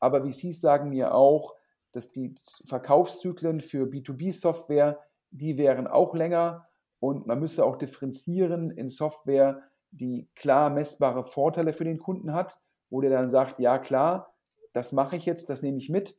[0.00, 1.55] Aber VCs sagen mir auch,
[1.96, 2.34] dass die
[2.66, 6.68] Verkaufszyklen für B2B-Software, die wären auch länger
[7.00, 12.60] und man müsste auch differenzieren in Software, die klar messbare Vorteile für den Kunden hat,
[12.90, 14.34] wo der dann sagt, ja klar,
[14.74, 16.14] das mache ich jetzt, das nehme ich mit.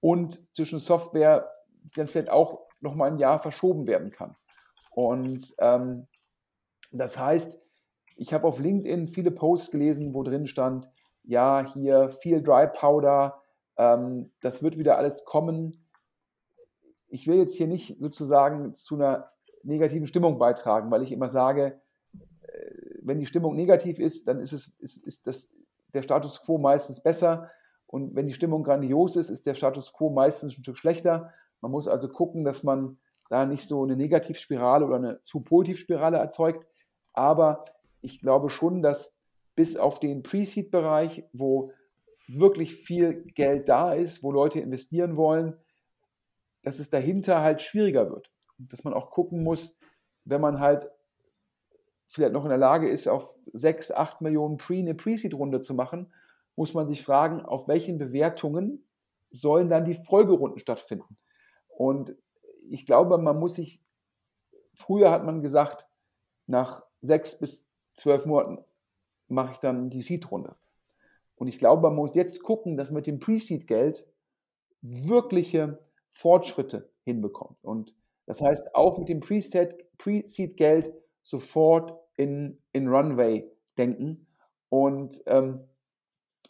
[0.00, 4.34] Und zwischen Software, die dann vielleicht auch nochmal ein Jahr verschoben werden kann.
[4.92, 6.08] Und ähm,
[6.90, 7.66] das heißt,
[8.16, 10.90] ich habe auf LinkedIn viele Posts gelesen, wo drin stand,
[11.22, 13.41] ja, hier viel Dry Powder,
[13.76, 15.86] ähm, das wird wieder alles kommen.
[17.08, 19.30] Ich will jetzt hier nicht sozusagen zu einer
[19.62, 21.80] negativen Stimmung beitragen, weil ich immer sage,
[22.42, 25.52] äh, wenn die Stimmung negativ ist, dann ist, es, ist, ist das,
[25.94, 27.50] der Status quo meistens besser.
[27.86, 31.32] Und wenn die Stimmung grandios ist, ist der Status quo meistens ein Stück schlechter.
[31.60, 36.18] Man muss also gucken, dass man da nicht so eine Negativspirale oder eine zu Positivspirale
[36.18, 36.66] erzeugt.
[37.12, 37.64] Aber
[38.00, 39.14] ich glaube schon, dass
[39.54, 41.72] bis auf den Pre-Seed-Bereich, wo
[42.38, 45.56] wirklich viel Geld da ist, wo Leute investieren wollen,
[46.62, 48.30] dass es dahinter halt schwieriger wird.
[48.58, 49.78] Und dass man auch gucken muss,
[50.24, 50.88] wenn man halt
[52.06, 56.12] vielleicht noch in der Lage ist, auf 6, 8 Millionen Pre eine Pre-Seed-Runde zu machen,
[56.56, 58.84] muss man sich fragen, auf welchen Bewertungen
[59.30, 61.16] sollen dann die Folgerunden stattfinden.
[61.68, 62.14] Und
[62.68, 63.82] ich glaube, man muss sich,
[64.74, 65.86] früher hat man gesagt,
[66.46, 68.58] nach sechs bis zwölf Monaten
[69.28, 70.54] mache ich dann die Seed-Runde.
[71.36, 74.06] Und ich glaube, man muss jetzt gucken, dass man mit dem Pre-Seed-Geld
[74.82, 77.58] wirkliche Fortschritte hinbekommt.
[77.62, 77.94] Und
[78.26, 84.26] das heißt, auch mit dem Pre-Seed-Geld sofort in, in Runway denken.
[84.68, 85.58] Und ähm,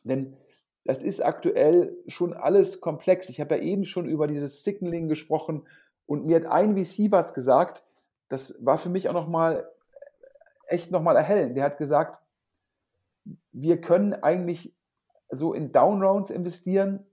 [0.05, 0.37] denn
[0.85, 3.29] das ist aktuell schon alles komplex.
[3.29, 5.67] Ich habe ja eben schon über dieses Signaling gesprochen
[6.07, 7.85] und mir hat ein VC was gesagt,
[8.29, 9.69] das war für mich auch nochmal
[10.67, 11.57] echt nochmal erhellend.
[11.57, 12.22] Der hat gesagt,
[13.53, 14.75] wir können eigentlich
[15.29, 17.07] so in Downrounds investieren.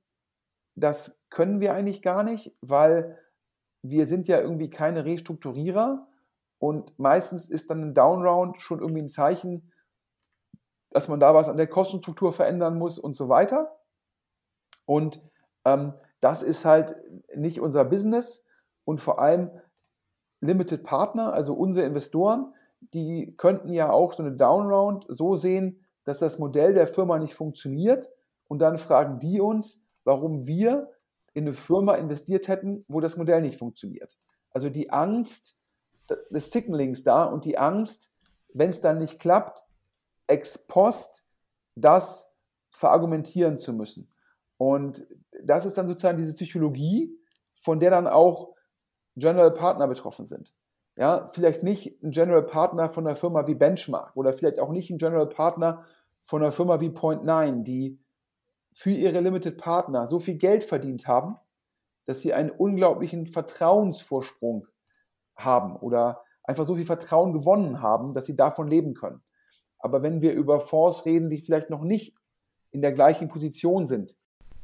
[0.75, 3.17] Das können wir eigentlich gar nicht, weil
[3.81, 6.07] wir sind ja irgendwie keine Restrukturierer
[6.57, 9.71] und meistens ist dann ein Downround schon irgendwie ein Zeichen,
[10.91, 13.79] dass man da was an der Kostenstruktur verändern muss und so weiter.
[14.85, 15.21] Und
[15.65, 16.95] ähm, das ist halt
[17.35, 18.43] nicht unser Business
[18.83, 19.51] und vor allem
[20.41, 22.53] Limited Partner, also unsere Investoren,
[22.93, 27.33] die könnten ja auch so eine Downround so sehen, dass das Modell der Firma nicht
[27.33, 28.09] funktioniert
[28.47, 30.91] und dann fragen die uns, warum wir
[31.33, 34.17] in eine Firma investiert hätten, wo das Modell nicht funktioniert.
[34.51, 35.57] Also die Angst
[36.31, 38.13] des Signalings da und die Angst,
[38.53, 39.63] wenn es dann nicht klappt,
[40.27, 41.23] ex post
[41.75, 42.31] das
[42.71, 44.11] verargumentieren zu müssen.
[44.57, 45.07] Und
[45.43, 47.15] das ist dann sozusagen diese Psychologie,
[47.55, 48.55] von der dann auch
[49.15, 50.53] General Partner betroffen sind.
[50.99, 54.89] Ja, vielleicht nicht ein General Partner von einer Firma wie Benchmark oder vielleicht auch nicht
[54.89, 55.85] ein General Partner
[56.23, 57.97] von einer Firma wie Point9, die
[58.73, 61.37] für ihre Limited Partner so viel Geld verdient haben,
[62.05, 64.67] dass sie einen unglaublichen Vertrauensvorsprung
[65.37, 69.23] haben oder einfach so viel Vertrauen gewonnen haben, dass sie davon leben können.
[69.77, 72.13] Aber wenn wir über Fonds reden, die vielleicht noch nicht
[72.71, 74.17] in der gleichen Position sind,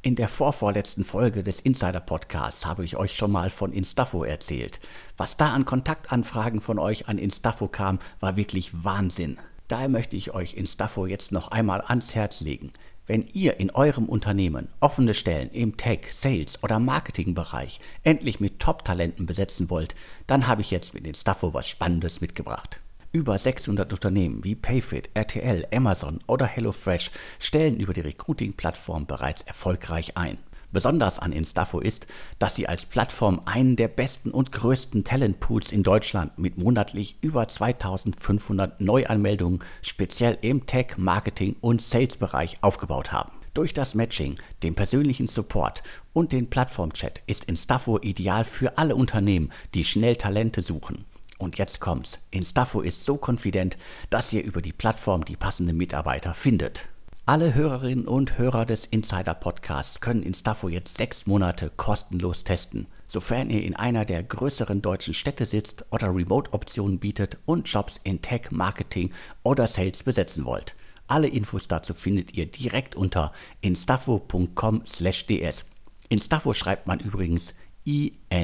[0.06, 4.78] in der vorvorletzten Folge des Insider Podcasts habe ich euch schon mal von Instafo erzählt.
[5.16, 9.36] Was da an Kontaktanfragen von euch an Instafo kam, war wirklich Wahnsinn.
[9.66, 12.70] Daher möchte ich euch Instafo jetzt noch einmal ans Herz legen.
[13.08, 19.26] Wenn ihr in eurem Unternehmen offene Stellen im Tech, Sales oder Marketingbereich endlich mit Top-Talenten
[19.26, 19.96] besetzen wollt,
[20.28, 22.78] dann habe ich jetzt mit Instafo was Spannendes mitgebracht.
[23.16, 30.18] Über 600 Unternehmen wie Payfit, RTL, Amazon oder HelloFresh stellen über die Recruiting-Plattform bereits erfolgreich
[30.18, 30.36] ein.
[30.70, 32.06] Besonders an Instafo ist,
[32.38, 37.48] dass sie als Plattform einen der besten und größten Talentpools in Deutschland mit monatlich über
[37.48, 43.32] 2500 Neuanmeldungen speziell im Tech, Marketing und Sales-Bereich aufgebaut haben.
[43.54, 49.52] Durch das Matching, den persönlichen Support und den Plattformchat ist Instafo ideal für alle Unternehmen,
[49.72, 51.06] die schnell Talente suchen.
[51.38, 52.18] Und jetzt kommt's.
[52.30, 53.76] Instafo ist so konfident,
[54.10, 56.88] dass ihr über die Plattform die passenden Mitarbeiter findet.
[57.28, 63.50] Alle Hörerinnen und Hörer des Insider Podcasts können Instafo jetzt sechs Monate kostenlos testen, sofern
[63.50, 68.52] ihr in einer der größeren deutschen Städte sitzt oder Remote-Optionen bietet und Jobs in Tech,
[68.52, 70.76] Marketing oder Sales besetzen wollt.
[71.08, 75.64] Alle Infos dazu findet ihr direkt unter instafo.com/ds.
[76.08, 78.36] Instafo schreibt man übrigens I-N-S-T-A-F-F-O.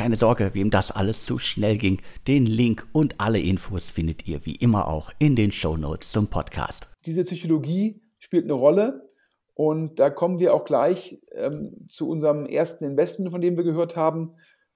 [0.00, 4.46] Keine Sorge, wem das alles zu schnell ging, den Link und alle Infos findet ihr
[4.46, 6.88] wie immer auch in den Show Notes zum Podcast.
[7.04, 9.10] Diese Psychologie spielt eine Rolle
[9.52, 13.94] und da kommen wir auch gleich ähm, zu unserem ersten Investment, von dem wir gehört
[13.94, 14.32] haben.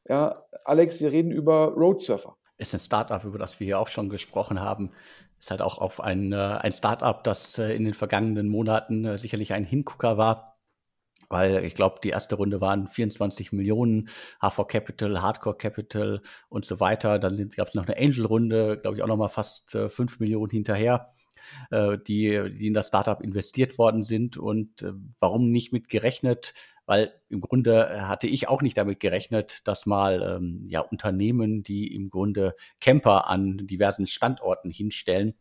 [0.06, 2.36] Ja, Alex, wir reden über Roadsurfer.
[2.58, 4.90] Ist ein Startup, über das wir hier auch schon gesprochen haben.
[5.38, 9.16] Ist halt auch auf ein, äh, ein Startup, das äh, in den vergangenen Monaten äh,
[9.16, 10.53] sicherlich ein Hingucker war
[11.28, 14.08] weil ich glaube, die erste Runde waren 24 Millionen,
[14.40, 17.18] HV Capital, Hardcore Capital und so weiter.
[17.18, 21.12] Dann gab es noch eine Angel-Runde, glaube ich, auch nochmal fast äh, 5 Millionen hinterher,
[21.70, 24.36] äh, die, die in das Startup investiert worden sind.
[24.36, 26.54] Und äh, warum nicht mit gerechnet?
[26.86, 31.94] Weil im Grunde hatte ich auch nicht damit gerechnet, dass mal ähm, ja, Unternehmen, die
[31.94, 35.34] im Grunde Camper an diversen Standorten hinstellen,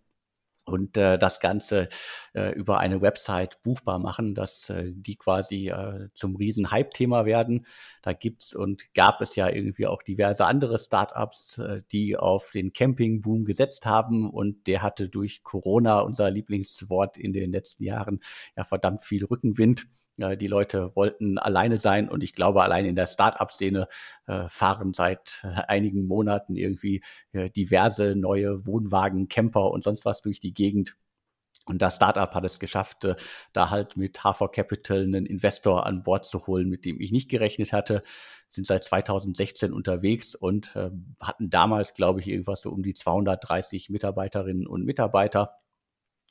[0.66, 1.90] und äh, das Ganze
[2.34, 7.66] äh, über eine Website buchbar machen, dass äh, die quasi äh, zum riesen Hype-Thema werden.
[8.02, 12.74] Da gibt's und gab es ja irgendwie auch diverse andere Startups, äh, die auf den
[12.74, 18.22] Camping-Boom gesetzt haben und der hatte durch Corona, unser Lieblingswort in den letzten Jahren,
[18.56, 19.88] ja verdammt viel Rückenwind.
[20.18, 23.88] Die Leute wollten alleine sein und ich glaube, allein in der Start-up-Szene
[24.28, 30.22] äh, fahren seit äh, einigen Monaten irgendwie äh, diverse neue Wohnwagen, Camper und sonst was
[30.22, 30.96] durch die Gegend.
[31.66, 33.16] Und das Startup hat es geschafft, äh,
[33.54, 37.30] da halt mit HV Capital einen Investor an Bord zu holen, mit dem ich nicht
[37.30, 38.04] gerechnet hatte.
[38.50, 43.90] Sind seit 2016 unterwegs und äh, hatten damals, glaube ich, irgendwas so um die 230
[43.90, 45.63] Mitarbeiterinnen und Mitarbeiter.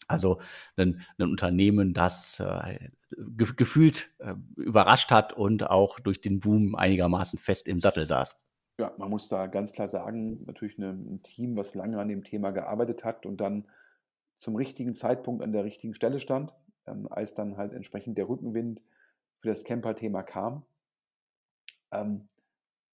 [0.09, 0.41] Also
[0.77, 6.75] ein, ein Unternehmen, das äh, ge gefühlt äh, überrascht hat und auch durch den Boom
[6.75, 8.37] einigermaßen fest im Sattel saß.
[8.79, 12.25] Ja, man muss da ganz klar sagen, natürlich eine, ein Team, was lange an dem
[12.25, 13.67] Thema gearbeitet hat und dann
[14.35, 16.53] zum richtigen Zeitpunkt an der richtigen Stelle stand,
[16.87, 18.81] ähm, als dann halt entsprechend der Rückenwind
[19.37, 20.65] für das Camper-Thema kam.
[21.91, 22.29] Ähm,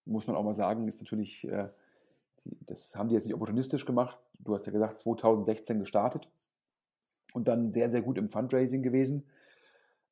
[0.04, 1.68] muss man auch mal sagen, ist natürlich, äh,
[2.44, 4.18] das haben die jetzt nicht opportunistisch gemacht.
[4.40, 6.28] Du hast ja gesagt, 2016 gestartet
[7.32, 9.26] und dann sehr, sehr gut im Fundraising gewesen.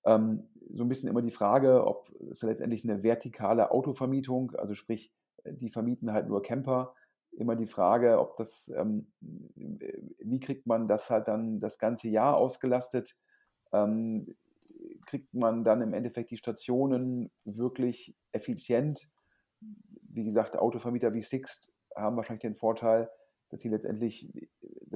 [0.05, 5.12] Ähm, so ein bisschen immer die Frage, ob es letztendlich eine vertikale Autovermietung, also sprich,
[5.44, 6.94] äh, die vermieten halt nur Camper,
[7.33, 12.37] immer die Frage, ob das, ähm, wie kriegt man das halt dann das ganze Jahr
[12.37, 13.16] ausgelastet?
[13.72, 14.35] Ähm,
[15.07, 19.11] kriegt man dann im Endeffekt die Stationen wirklich effizient?
[19.61, 23.11] Wie gesagt, Autovermieter wie Sixt haben wahrscheinlich den Vorteil,
[23.50, 24.31] dass sie letztendlich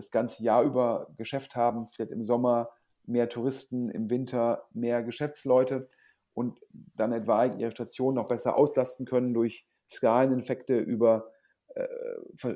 [0.01, 2.71] das ganze Jahr über Geschäft haben, vielleicht im Sommer
[3.05, 5.89] mehr Touristen, im Winter mehr Geschäftsleute
[6.35, 11.31] und dann etwa ihre Station noch besser auslasten können durch Skaleneffekte über
[11.75, 11.87] äh,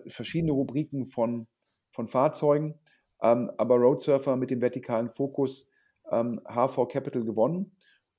[0.07, 1.47] verschiedene Rubriken von,
[1.91, 2.79] von Fahrzeugen.
[3.23, 5.69] Ähm, aber Roadsurfer mit dem vertikalen Fokus
[6.11, 7.73] ähm, HV Capital gewonnen.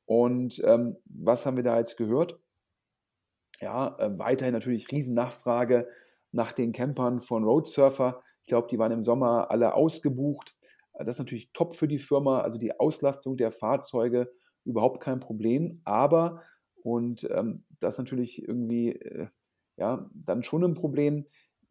[0.05, 2.39] Und ähm, was haben wir da jetzt gehört?
[3.59, 5.87] Ja, äh, weiterhin natürlich Riesennachfrage
[6.31, 8.21] nach den Campern von Roadsurfer.
[8.45, 10.55] Ich glaube, die waren im Sommer alle ausgebucht.
[10.93, 14.31] Das ist natürlich top für die Firma, also die Auslastung der Fahrzeuge
[14.65, 15.81] überhaupt kein Problem.
[15.83, 16.43] Aber,
[16.83, 19.29] und ähm, das ist natürlich irgendwie, äh,
[19.77, 21.25] ja, dann schon ein Problem,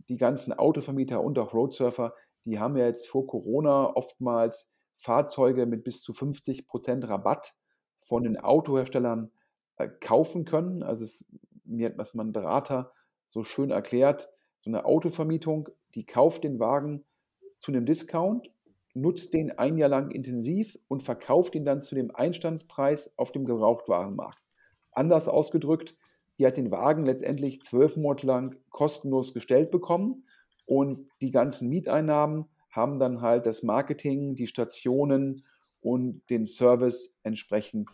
[0.09, 2.13] die ganzen Autovermieter und auch Roadsurfer,
[2.45, 7.55] die haben ja jetzt vor Corona oftmals Fahrzeuge mit bis zu 50 Prozent Rabatt
[8.01, 9.31] von den Autoherstellern
[9.77, 10.83] äh, kaufen können.
[10.83, 11.25] Also es,
[11.65, 12.93] mir hat was mein Berater
[13.29, 14.29] so schön erklärt,
[14.61, 17.05] so eine Autovermietung, die kauft den Wagen
[17.59, 18.51] zu einem Discount
[18.95, 23.45] nutzt den ein Jahr lang intensiv und verkauft ihn dann zu dem Einstandspreis auf dem
[23.45, 24.39] Gebrauchtwarenmarkt.
[24.93, 25.97] Anders ausgedrückt,
[26.39, 30.27] die hat den Wagen letztendlich zwölf Monate lang kostenlos gestellt bekommen
[30.67, 35.45] und die ganzen Mieteinnahmen haben dann halt das Marketing, die Stationen
[35.81, 37.91] und den Service entsprechend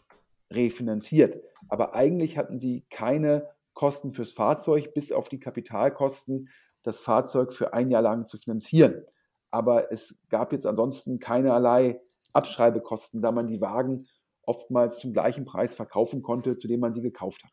[0.51, 1.43] refinanziert.
[1.69, 6.49] Aber eigentlich hatten sie keine Kosten fürs Fahrzeug, bis auf die Kapitalkosten,
[6.83, 9.05] das Fahrzeug für ein Jahr lang zu finanzieren
[9.51, 12.01] aber es gab jetzt ansonsten keinerlei
[12.33, 14.07] Abschreibekosten, da man die Wagen
[14.43, 17.53] oftmals zum gleichen Preis verkaufen konnte, zu dem man sie gekauft hat.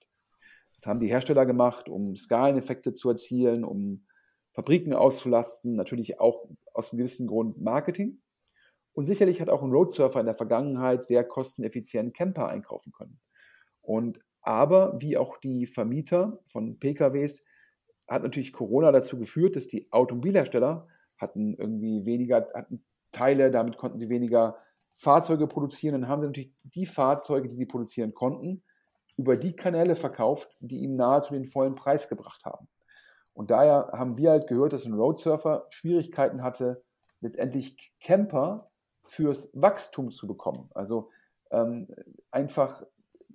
[0.76, 4.06] Das haben die Hersteller gemacht, um Skaleneffekte zu erzielen, um
[4.54, 8.22] Fabriken auszulasten, natürlich auch aus einem gewissen Grund Marketing.
[8.94, 13.20] Und sicherlich hat auch ein Roadsurfer in der Vergangenheit sehr kosteneffizient Camper einkaufen können.
[13.82, 17.46] Und aber wie auch die Vermieter von PKWs
[18.08, 20.88] hat natürlich Corona dazu geführt, dass die Automobilhersteller
[21.18, 24.58] hatten irgendwie weniger, hatten Teile, damit konnten sie weniger
[24.94, 26.02] Fahrzeuge produzieren.
[26.02, 28.64] Dann haben sie natürlich die Fahrzeuge, die sie produzieren konnten,
[29.18, 32.68] über die Kanäle verkauft, die ihm nahezu den vollen Preis gebracht haben.
[33.34, 36.84] Und daher haben wir halt gehört, dass ein Roadsurfer Schwierigkeiten hatte,
[37.20, 38.70] letztendlich Camper
[39.04, 40.70] fürs Wachstum zu bekommen.
[40.74, 41.10] Also
[41.52, 41.88] ähm,
[42.32, 42.84] einfach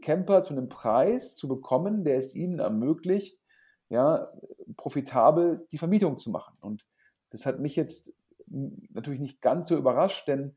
[0.01, 3.39] Camper zu einem Preis zu bekommen, der es ihnen ermöglicht,
[3.93, 4.33] ja,
[4.77, 6.57] profitabel die Vermietung zu machen.
[6.61, 6.87] Und
[7.31, 8.15] das hat mich jetzt
[8.47, 10.57] natürlich nicht ganz so überrascht, denn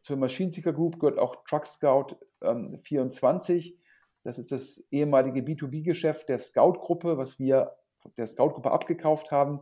[0.00, 3.78] zur Machine Seeker Group gehört auch Truck Scout ähm, 24.
[4.24, 7.76] Das ist das ehemalige B2B-Geschäft der Scout-Gruppe, was wir
[8.16, 9.60] der Scout-Gruppe abgekauft haben.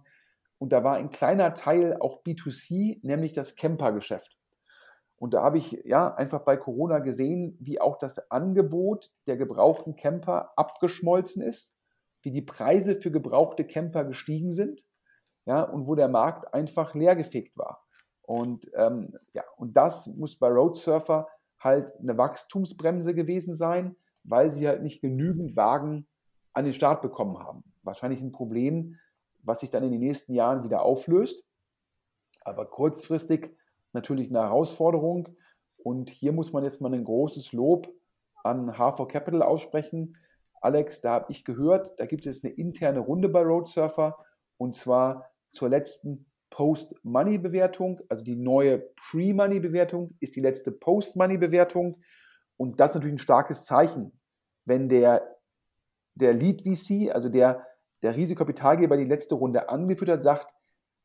[0.58, 4.38] Und da war ein kleiner Teil auch B2C, nämlich das Camper-Geschäft.
[5.16, 9.96] Und da habe ich ja einfach bei Corona gesehen, wie auch das Angebot der gebrauchten
[9.96, 11.77] Camper abgeschmolzen ist,
[12.22, 14.84] wie die Preise für gebrauchte Camper gestiegen sind,
[15.46, 17.86] ja, und wo der Markt einfach leergefegt war.
[18.22, 24.68] Und ähm, ja, und das muss bei Roadsurfer halt eine Wachstumsbremse gewesen sein, weil sie
[24.68, 26.06] halt nicht genügend Wagen
[26.52, 27.64] an den Start bekommen haben.
[27.82, 28.96] Wahrscheinlich ein Problem,
[29.42, 31.44] was sich dann in den nächsten Jahren wieder auflöst.
[32.42, 33.56] Aber kurzfristig
[33.92, 35.28] natürlich eine Herausforderung.
[35.78, 37.88] Und hier muss man jetzt mal ein großes Lob
[38.44, 40.16] an H4 Capital aussprechen.
[40.61, 44.16] Alex, da habe ich gehört, da gibt es jetzt eine interne Runde bei Roadsurfer
[44.56, 48.00] und zwar zur letzten Post-Money-Bewertung.
[48.09, 52.00] Also die neue Pre-Money-Bewertung ist die letzte Post-Money-Bewertung.
[52.56, 54.20] Und das ist natürlich ein starkes Zeichen,
[54.64, 55.36] wenn der,
[56.14, 57.66] der Lead-VC, also der,
[58.02, 60.48] der Risikokapitalgeber, die letzte Runde angeführt hat, sagt,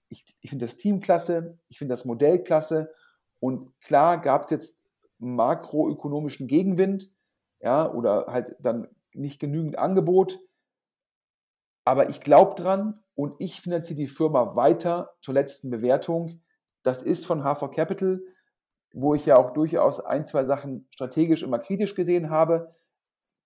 [0.09, 2.91] ich, ich finde das Team klasse, ich finde das Modell klasse.
[3.39, 4.83] Und klar gab es jetzt
[5.19, 7.11] makroökonomischen Gegenwind,
[7.59, 10.39] ja, oder halt dann nicht genügend Angebot.
[11.85, 16.41] Aber ich glaube dran und ich finanziere die Firma weiter zur letzten Bewertung.
[16.83, 18.21] Das ist von HV Capital,
[18.93, 22.71] wo ich ja auch durchaus ein, zwei Sachen strategisch immer kritisch gesehen habe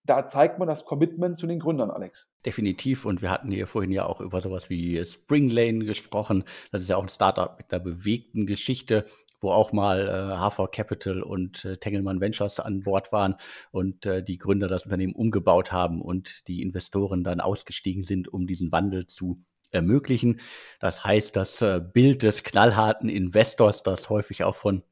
[0.08, 2.30] da zeigt man das Commitment zu den Gründern, Alex.
[2.46, 3.06] Definitiv.
[3.06, 6.46] Und wir hatten hier vorhin ja auch über sowas wie Spring Lane gesprochen.
[6.72, 9.06] Das ist ja auch ein Startup mit einer bewegten Geschichte,
[9.40, 13.36] wo auch mal äh, HV Capital und äh, Tengelmann Ventures an Bord waren
[13.72, 18.48] und äh, die Gründer das Unternehmen umgebaut haben und die Investoren dann ausgestiegen sind, um
[18.48, 20.40] diesen Wandel zu ermöglichen.
[20.80, 24.84] Das heißt, das äh, Bild des knallharten Investors, das häufig auch von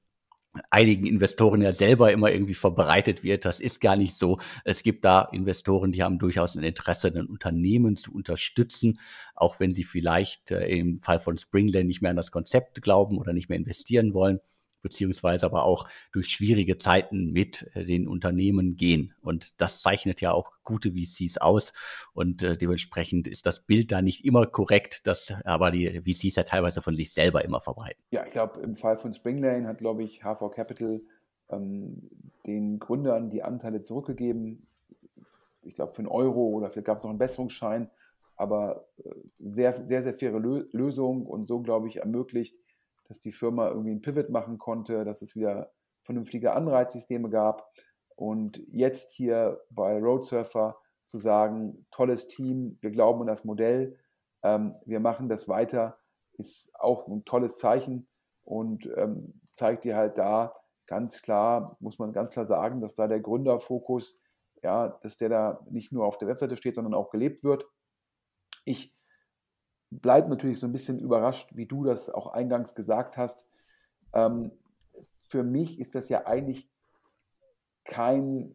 [0.70, 3.46] einigen Investoren ja selber immer irgendwie verbreitet wird.
[3.46, 4.40] Das ist gar nicht so.
[4.64, 9.00] Es gibt da Investoren, die haben durchaus ein Interesse, ein Unternehmen zu unterstützen,
[9.36, 13.18] auch wenn sie vielleicht äh, im Fall von Springland nicht mehr an das Konzept glauben
[13.18, 14.40] oder nicht mehr investieren wollen
[14.86, 19.16] beziehungsweise aber auch durch schwierige Zeiten mit äh, den Unternehmen gehen.
[19.24, 21.74] Und das zeichnet ja auch gute VCs aus.
[22.14, 26.44] Und äh, dementsprechend ist das Bild da nicht immer korrekt, das aber die VCs ja
[26.44, 28.00] teilweise von sich selber immer verbreiten.
[28.12, 31.02] Ja, ich glaube, im Fall von Springlane hat, glaube ich, HV Capital
[31.50, 32.08] ähm,
[32.46, 34.68] den Gründern die Anteile zurückgegeben.
[35.64, 37.90] Ich glaube, für einen Euro oder vielleicht gab es noch einen Besserungsschein.
[38.36, 39.10] Aber äh,
[39.40, 42.56] sehr, sehr, sehr faire Lösung und so, glaube ich, ermöglicht,
[43.08, 45.72] dass die Firma irgendwie ein Pivot machen konnte, dass es wieder
[46.04, 47.72] vernünftige Anreizsysteme gab.
[48.16, 53.98] Und jetzt hier bei Roadsurfer zu sagen, tolles Team, wir glauben an das Modell,
[54.44, 55.98] ähm, wir machen das weiter,
[56.34, 58.08] ist auch ein tolles Zeichen
[58.44, 60.54] und ähm, zeigt dir halt da
[60.88, 64.20] ganz klar, muss man ganz klar sagen, dass da der Gründerfokus,
[64.64, 67.66] ja, dass der da nicht nur auf der Webseite steht, sondern auch gelebt wird.
[68.66, 68.95] Ich
[70.02, 73.48] bleibt natürlich so ein bisschen überrascht, wie du das auch eingangs gesagt hast.
[74.14, 74.52] Ähm,
[75.28, 76.70] für mich ist das ja eigentlich
[77.84, 78.54] kein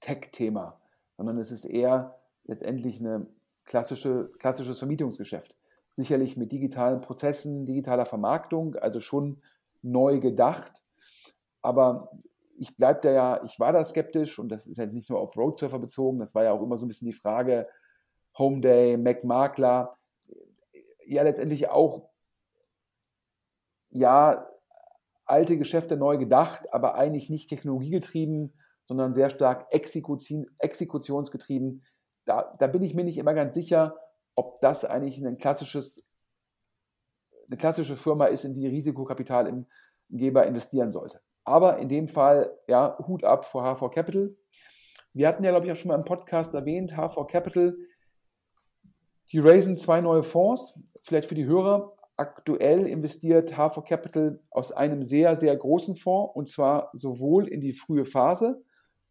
[0.00, 0.80] Tech-Thema,
[1.14, 3.26] sondern es ist eher letztendlich ein
[3.64, 5.54] klassische, klassisches Vermietungsgeschäft.
[5.92, 9.42] Sicherlich mit digitalen Prozessen, digitaler Vermarktung, also schon
[9.82, 10.84] neu gedacht.
[11.62, 12.10] Aber
[12.58, 15.36] ich bleibe da ja, ich war da skeptisch und das ist ja nicht nur auf
[15.36, 17.66] Roadsurfer bezogen, das war ja auch immer so ein bisschen die Frage,
[18.38, 19.96] Home Day, Mac Makler,
[21.06, 22.08] ja letztendlich auch,
[23.90, 24.48] ja,
[25.24, 28.52] alte Geschäfte neu gedacht, aber eigentlich nicht technologiegetrieben,
[28.84, 31.84] sondern sehr stark Exekution, exekutionsgetrieben.
[32.24, 33.96] Da, da bin ich mir nicht immer ganz sicher,
[34.36, 36.06] ob das eigentlich ein klassisches,
[37.48, 41.20] eine klassische Firma ist, in die Risikokapitalgeber investieren sollte.
[41.44, 44.36] Aber in dem Fall, ja, Hut ab vor HV Capital.
[45.12, 47.76] Wir hatten ja, glaube ich, auch schon mal im Podcast erwähnt, HV Capital,
[49.32, 51.92] die raisen zwei neue Fonds, vielleicht für die Hörer.
[52.16, 57.72] Aktuell investiert HV Capital aus einem sehr, sehr großen Fonds und zwar sowohl in die
[57.72, 58.62] frühe Phase.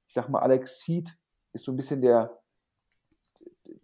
[0.07, 1.15] Ich sage mal, Alex Seed
[1.53, 2.39] ist so ein bisschen der,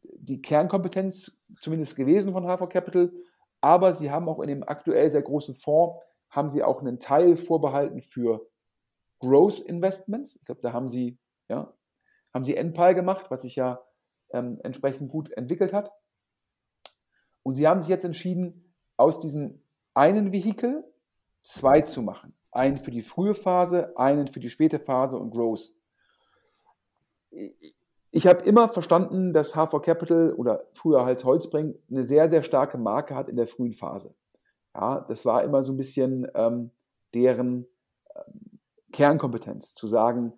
[0.03, 3.11] die Kernkompetenz zumindest gewesen von HV Capital,
[3.59, 6.01] aber sie haben auch in dem aktuell sehr großen Fonds
[6.31, 8.47] haben sie auch einen Teil vorbehalten für
[9.19, 10.37] Growth Investments.
[10.37, 11.19] Ich glaube, da haben sie,
[11.49, 11.73] ja,
[12.33, 13.81] haben sie NPAL gemacht, was sich ja
[14.31, 15.91] ähm, entsprechend gut entwickelt hat.
[17.43, 19.61] Und sie haben sich jetzt entschieden, aus diesem
[19.93, 20.83] einen Vehikel
[21.41, 22.33] zwei zu machen.
[22.51, 25.73] Einen für die frühe Phase, einen für die späte Phase und Growth.
[28.11, 32.77] Ich habe immer verstanden, dass HV Capital oder früher halt Holzbring eine sehr, sehr starke
[32.77, 34.13] Marke hat in der frühen Phase.
[34.75, 36.71] Ja, das war immer so ein bisschen ähm,
[37.13, 37.67] deren
[38.15, 38.59] ähm,
[38.91, 40.33] Kernkompetenz, zu sagen,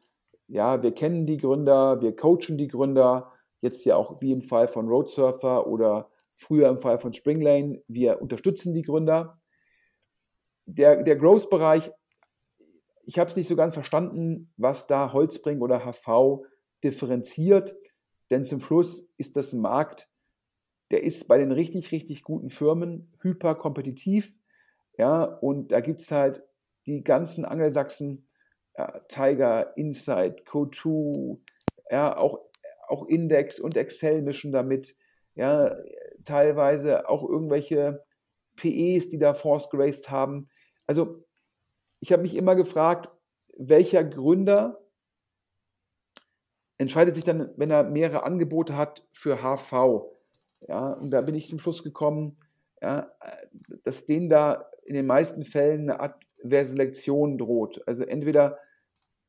[0.47, 3.31] ja, wir kennen die Gründer, wir coachen die Gründer,
[3.61, 8.21] jetzt ja auch wie im Fall von Roadsurfer oder früher im Fall von Springlane, wir
[8.21, 9.39] unterstützen die Gründer.
[10.65, 11.91] Der, der Growth-Bereich,
[13.05, 16.45] ich habe es nicht so ganz verstanden, was da Holzbring oder HV
[16.83, 17.75] differenziert,
[18.29, 20.09] denn zum Schluss ist das ein Markt,
[20.91, 24.35] der ist bei den richtig, richtig guten Firmen hyper kompetitiv.
[24.97, 26.43] Ja, und da gibt es halt
[26.85, 28.27] die ganzen Angelsachsen,
[28.77, 31.39] ja, Tiger, Insight, Co2,
[31.89, 32.39] ja, auch,
[32.87, 34.95] auch Index und Excel mischen damit.
[35.35, 35.75] Ja,
[36.23, 38.03] teilweise auch irgendwelche
[38.55, 40.49] PEs, die da Force geraced haben.
[40.85, 41.23] Also,
[41.99, 43.09] ich habe mich immer gefragt,
[43.57, 44.79] welcher Gründer
[46.77, 50.03] entscheidet sich dann, wenn er mehrere Angebote hat für HV.
[50.67, 52.37] Ja, und da bin ich zum Schluss gekommen,
[52.81, 53.11] ja,
[53.83, 57.81] dass denen da in den meisten Fällen eine Art Selektion droht.
[57.87, 58.59] Also entweder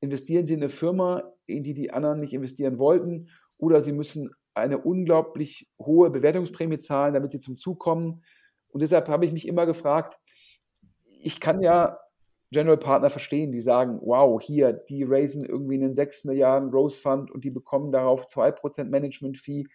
[0.00, 4.34] investieren sie in eine Firma, in die die anderen nicht investieren wollten, oder sie müssen
[4.54, 8.22] eine unglaublich hohe Bewertungsprämie zahlen, damit sie zum Zug kommen.
[8.68, 10.18] Und deshalb habe ich mich immer gefragt,
[11.04, 11.98] ich kann ja
[12.50, 17.30] General Partner verstehen, die sagen, wow, hier, die raisen irgendwie einen 6 Milliarden Growth Fund
[17.30, 19.66] und die bekommen darauf 2% Management Fee.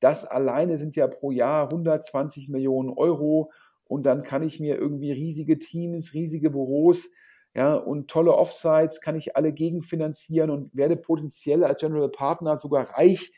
[0.00, 3.50] Das alleine sind ja pro Jahr 120 Millionen Euro
[3.84, 7.08] und dann kann ich mir irgendwie riesige Teams, riesige Büros
[7.56, 12.90] ja, und tolle Offsites kann ich alle gegenfinanzieren und werde potenziell als General Partner sogar
[12.98, 13.30] reich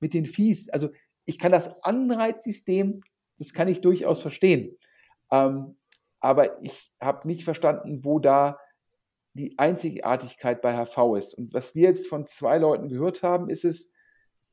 [0.00, 0.68] mit den Fees.
[0.68, 0.90] Also
[1.24, 3.00] ich kann das Anreizsystem,
[3.38, 4.76] das kann ich durchaus verstehen.
[5.30, 5.76] Ähm,
[6.20, 8.58] aber ich habe nicht verstanden, wo da
[9.34, 11.34] die Einzigartigkeit bei HV ist.
[11.34, 13.90] Und was wir jetzt von zwei Leuten gehört haben, ist es,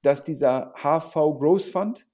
[0.01, 2.07] dass dieser HV Growth Fund,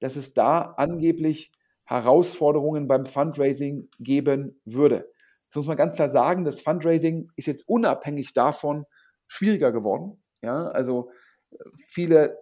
[0.00, 1.50] dass es da angeblich
[1.84, 5.10] Herausforderungen beim Fundraising geben würde.
[5.48, 8.84] Das muss man ganz klar sagen, das Fundraising ist jetzt unabhängig davon
[9.26, 10.22] schwieriger geworden.
[10.42, 11.10] Ja, also
[11.50, 12.38] äh, viele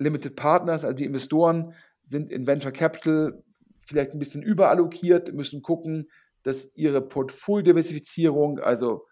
[0.00, 3.44] Limited Partners, also die Investoren, sind in Venture Capital
[3.80, 6.10] vielleicht ein bisschen überallokiert, müssen gucken,
[6.42, 9.06] dass ihre Portfolio-Diversifizierung, also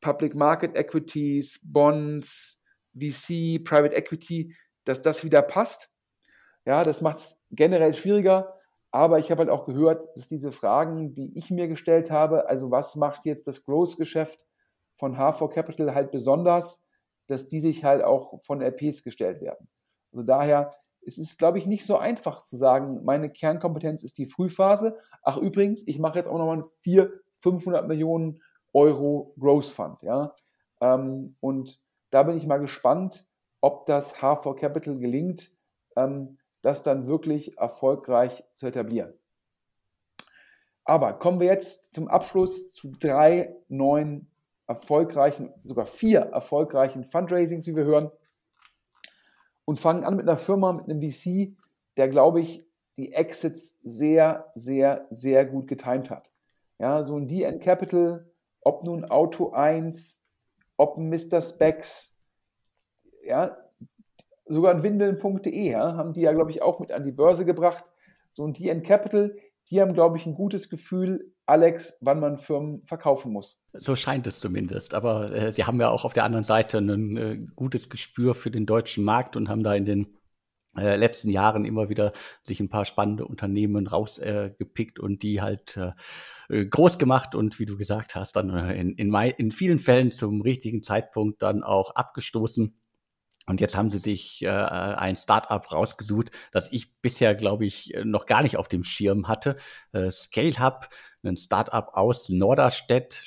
[0.00, 2.60] Public Market Equities, Bonds,
[2.94, 5.90] VC, Private Equity, dass das wieder passt.
[6.64, 8.54] Ja, das macht es generell schwieriger.
[8.90, 12.70] Aber ich habe halt auch gehört, dass diese Fragen, die ich mir gestellt habe, also
[12.70, 14.38] was macht jetzt das Growth-Geschäft
[14.96, 16.84] von H4 Capital halt besonders,
[17.26, 19.68] dass die sich halt auch von LPs gestellt werden.
[20.12, 20.72] Also daher
[21.04, 24.96] es ist glaube ich, nicht so einfach zu sagen, meine Kernkompetenz ist die Frühphase.
[25.22, 28.40] Ach übrigens, ich mache jetzt auch nochmal einen 400, 500 Millionen
[28.72, 30.02] Euro Growth Fund.
[30.02, 30.34] Ja?
[30.80, 33.26] Ähm, und da bin ich mal gespannt,
[33.60, 35.52] ob das H4 Capital gelingt,
[35.96, 39.12] ähm, das dann wirklich erfolgreich zu etablieren.
[40.84, 44.30] Aber kommen wir jetzt zum Abschluss zu drei neuen
[44.66, 48.10] erfolgreichen, sogar vier erfolgreichen Fundraisings, wie wir hören.
[49.72, 51.56] Und fangen an mit einer Firma, mit einem VC,
[51.96, 52.68] der, glaube ich,
[52.98, 56.30] die Exits sehr, sehr, sehr gut getimt hat.
[56.78, 60.22] Ja, so ein DN Capital, ob nun Auto 1,
[60.76, 61.40] ob ein Mr.
[61.40, 62.14] Specs,
[63.22, 63.56] ja,
[64.44, 67.86] sogar ein Windeln.de, ja, haben die ja, glaube ich, auch mit an die Börse gebracht.
[68.30, 69.34] So ein DN Capital,
[69.70, 73.60] die haben, glaube ich, ein gutes Gefühl, Alex, wann man Firmen verkaufen muss.
[73.72, 74.94] So scheint es zumindest.
[74.94, 78.50] Aber äh, sie haben ja auch auf der anderen Seite ein äh, gutes Gespür für
[78.50, 80.18] den deutschen Markt und haben da in den
[80.76, 82.12] äh, letzten Jahren immer wieder
[82.42, 85.92] sich ein paar spannende Unternehmen rausgepickt äh, und die halt äh,
[86.48, 90.40] äh, groß gemacht und wie du gesagt hast, dann in, in, in vielen Fällen zum
[90.40, 92.78] richtigen Zeitpunkt dann auch abgestoßen.
[93.46, 98.26] Und jetzt haben sie sich äh, ein Startup rausgesucht, das ich bisher, glaube ich, noch
[98.26, 99.56] gar nicht auf dem Schirm hatte.
[99.92, 100.88] Äh, ScaleHub,
[101.24, 103.22] ein Startup aus Norderstedt,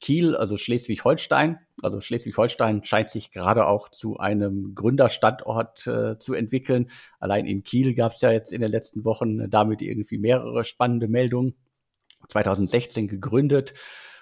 [0.00, 1.58] Kiel, also Schleswig-Holstein.
[1.82, 6.90] Also Schleswig-Holstein scheint sich gerade auch zu einem Gründerstandort äh, zu entwickeln.
[7.20, 11.06] Allein in Kiel gab es ja jetzt in den letzten Wochen damit irgendwie mehrere spannende
[11.06, 11.54] Meldungen.
[12.28, 13.74] 2016 gegründet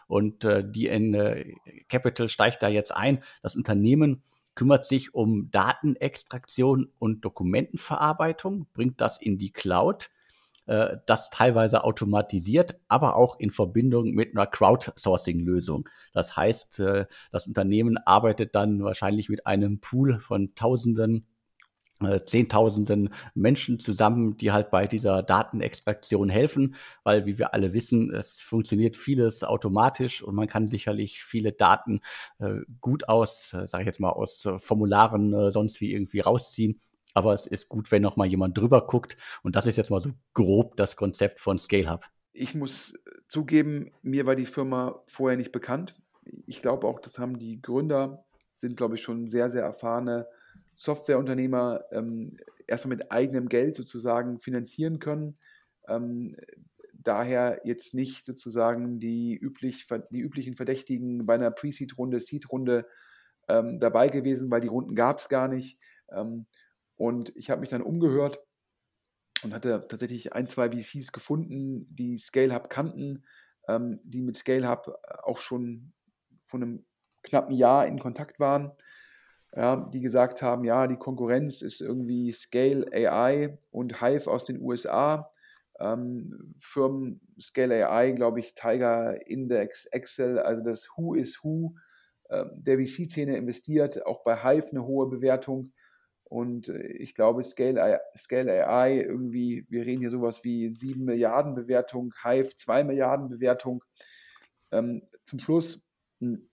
[0.07, 1.55] und äh, die in äh,
[1.89, 3.23] Capital steigt da jetzt ein.
[3.43, 4.23] Das Unternehmen
[4.57, 10.11] kümmert sich um Datenextraktion und Dokumentenverarbeitung, bringt das in die Cloud,
[10.67, 15.89] äh, das teilweise automatisiert, aber auch in Verbindung mit einer Crowdsourcing-Lösung.
[16.13, 21.27] Das heißt, äh, das Unternehmen arbeitet dann wahrscheinlich mit einem Pool von Tausenden
[22.03, 26.75] äh, Zehntausenden Menschen zusammen, die halt bei dieser Datenextraktion helfen,
[27.05, 32.01] weil wie wir alle wissen, es funktioniert vieles automatisch und man kann sicherlich viele Daten
[32.39, 36.81] äh, gut aus, äh, sage ich jetzt mal, aus äh, Formularen sonst wie irgendwie rausziehen.
[37.15, 39.17] Aber es ist gut, wenn noch mal jemand drüber guckt.
[39.43, 42.05] Und das ist jetzt mal so grob das Konzept von ScaleHub.
[42.33, 42.93] Ich muss
[43.29, 45.95] zugeben, mir war die Firma vorher nicht bekannt.
[46.47, 50.27] Ich glaube auch, das haben die Gründer, sind, glaube ich, schon sehr, sehr erfahrene
[50.77, 55.39] Softwareunternehmer ähm, erstmal mit eigenem Geld sozusagen finanzieren können.
[55.89, 56.37] Ähm,
[56.93, 62.87] daher jetzt nicht sozusagen die, üblich, die üblichen Verdächtigen bei einer Pre-Seed-Runde, Seed-Runde
[63.49, 65.79] ähm, dabei gewesen, weil die Runden gab es gar nicht.
[66.11, 66.47] Ähm,
[66.97, 68.41] und ich habe mich dann umgehört
[69.43, 73.25] und hatte tatsächlich ein, zwei VCs gefunden, die ScaleHub kannten,
[73.67, 75.95] ähm, die mit ScaleHub auch schon
[76.45, 76.85] vor einem
[77.23, 78.73] knappen Jahr in Kontakt waren
[79.57, 84.61] ja, die gesagt haben, ja, die Konkurrenz ist irgendwie Scale AI und Hive aus den
[84.61, 85.29] USA.
[85.81, 91.75] Ähm, Firmen Scale AI, glaube ich, Tiger Index, Excel, also das Who is Who
[92.29, 95.73] äh, der VC-Szene investiert, auch bei Hive eine hohe Bewertung.
[96.25, 101.03] Und äh, ich glaube, Scale AI, Scale AI irgendwie, wir reden hier sowas wie 7
[101.03, 103.83] Milliarden Bewertung, Hive 2 Milliarden Bewertung.
[104.71, 105.83] Ähm, zum Schluss
[106.21, 106.51] hm,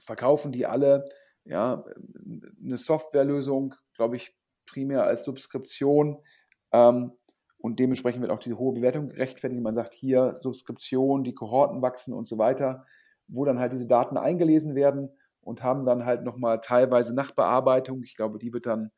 [0.00, 1.06] verkaufen die alle
[1.48, 1.84] ja,
[2.62, 4.36] eine Softwarelösung, glaube ich,
[4.66, 6.18] primär als Subskription.
[6.72, 7.12] Ähm,
[7.56, 9.62] und dementsprechend wird auch diese hohe Bewertung gerechtfertigt.
[9.64, 12.86] Man sagt hier Subskription, die Kohorten wachsen und so weiter,
[13.26, 18.02] wo dann halt diese Daten eingelesen werden und haben dann halt nochmal teilweise Nachbearbeitung.
[18.04, 18.92] Ich glaube, die wird dann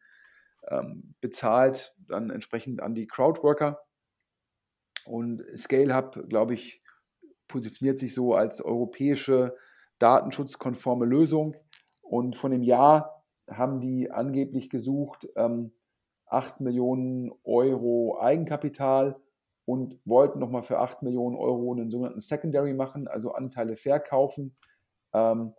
[0.69, 3.81] ähm, bezahlt, dann entsprechend an die Crowdworker.
[5.07, 6.83] Und ScaleHub, glaube ich,
[7.49, 9.57] positioniert sich so als europäische
[9.99, 11.57] datenschutzkonforme Lösung.
[12.11, 15.71] Und von dem Jahr haben die angeblich gesucht ähm,
[16.27, 19.21] 8 Millionen Euro Eigenkapital
[19.65, 24.57] und wollten nochmal für 8 Millionen Euro einen sogenannten Secondary machen, also Anteile verkaufen.
[25.13, 25.55] Ähm,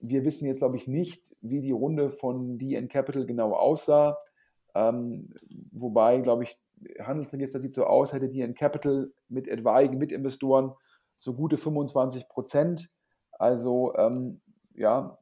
[0.00, 4.18] wir wissen jetzt, glaube ich, nicht, wie die Runde von DN Capital genau aussah.
[4.74, 5.32] Ähm,
[5.70, 6.58] wobei, glaube ich,
[6.98, 10.72] Handelsregister sieht so aus, hätte DN Capital mit etwaigen Mitinvestoren
[11.14, 12.90] so gute 25 Prozent.
[13.38, 14.40] Also ähm,
[14.80, 15.18] ja,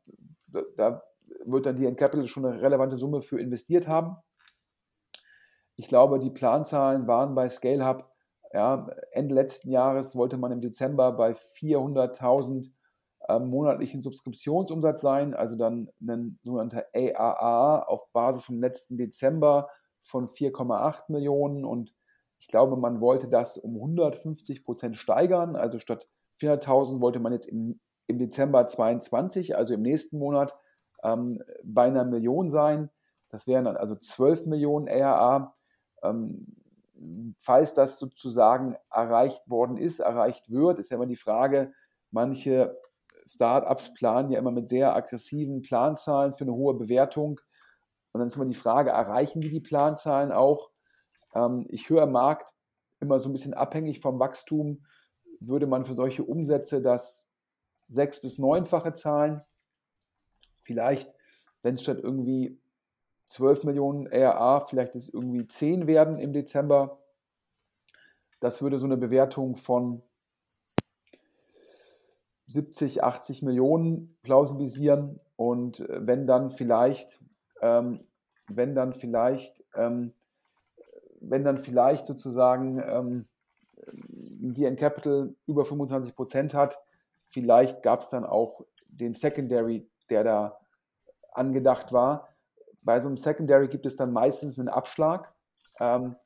[0.76, 1.02] da
[1.44, 4.16] wird dann die End Capital schon eine relevante Summe für investiert haben.
[5.76, 8.08] Ich glaube, die Planzahlen waren bei ScaleHub,
[8.52, 12.70] ja, Ende letzten Jahres wollte man im Dezember bei 400.000
[13.28, 19.68] äh, monatlichen Subskriptionsumsatz sein, also dann ein sogenannter AAA auf Basis vom letzten Dezember
[20.00, 21.94] von 4,8 Millionen und
[22.38, 26.08] ich glaube, man wollte das um 150 Prozent steigern, also statt
[26.40, 30.56] 400.000 wollte man jetzt im im Dezember 22, also im nächsten Monat,
[31.04, 32.90] ähm, bei einer Million sein.
[33.28, 35.54] Das wären dann also 12 Millionen RA.
[36.02, 36.56] Ähm,
[37.38, 41.72] falls das sozusagen erreicht worden ist, erreicht wird, ist ja immer die Frage,
[42.10, 42.76] manche
[43.26, 47.40] Startups planen ja immer mit sehr aggressiven Planzahlen für eine hohe Bewertung.
[48.12, 50.70] Und dann ist immer die Frage, erreichen die die Planzahlen auch?
[51.34, 52.54] Ähm, ich höre im Markt
[53.00, 54.84] immer so ein bisschen abhängig vom Wachstum,
[55.40, 57.27] würde man für solche Umsätze das
[57.88, 59.42] sechs- bis neunfache Zahlen.
[60.62, 61.12] Vielleicht,
[61.62, 62.58] wenn es statt irgendwie
[63.26, 66.98] 12 Millionen RA, vielleicht ist irgendwie 10 werden im Dezember.
[68.40, 70.02] Das würde so eine Bewertung von
[72.46, 75.20] 70, 80 Millionen plausibilisieren.
[75.36, 77.20] Und wenn dann vielleicht,
[77.60, 78.00] ähm,
[78.48, 80.14] wenn dann vielleicht, ähm,
[81.20, 83.24] wenn dann vielleicht sozusagen ähm,
[83.92, 86.80] die Capital über 25 Prozent hat,
[87.28, 90.58] Vielleicht gab es dann auch den Secondary, der da
[91.32, 92.28] angedacht war.
[92.82, 95.32] Bei so einem Secondary gibt es dann meistens einen Abschlag.
[95.78, 96.16] Ähm,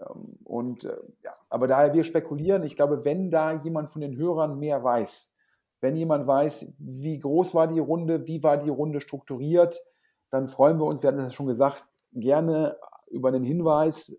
[0.00, 4.16] ähm, und äh, ja, aber daher wir spekulieren, ich glaube, wenn da jemand von den
[4.16, 5.32] Hörern mehr weiß,
[5.80, 9.78] wenn jemand weiß, wie groß war die Runde, wie war die Runde strukturiert,
[10.30, 12.76] dann freuen wir uns, wir hatten das schon gesagt, gerne
[13.10, 14.16] über einen Hinweis,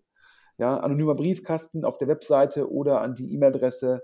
[0.58, 4.02] ja, anonymer Briefkasten auf der Webseite oder an die E-Mail-Adresse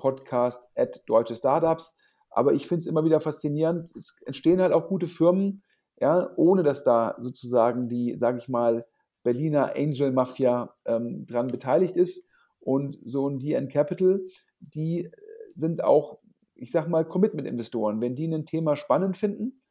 [0.00, 1.94] podcast at deutsche Startups.
[2.30, 3.94] Aber ich finde es immer wieder faszinierend.
[3.94, 5.62] Es entstehen halt auch gute Firmen,
[6.00, 8.86] ja, ohne dass da sozusagen die, sage ich mal,
[9.22, 12.26] Berliner Angel Mafia ähm, dran beteiligt ist.
[12.58, 14.22] Und so ein DN Capital,
[14.60, 15.10] die
[15.54, 16.18] sind auch,
[16.54, 18.00] ich sag mal, Commitment-Investoren.
[18.00, 19.62] Wenn die ein Thema spannend finden,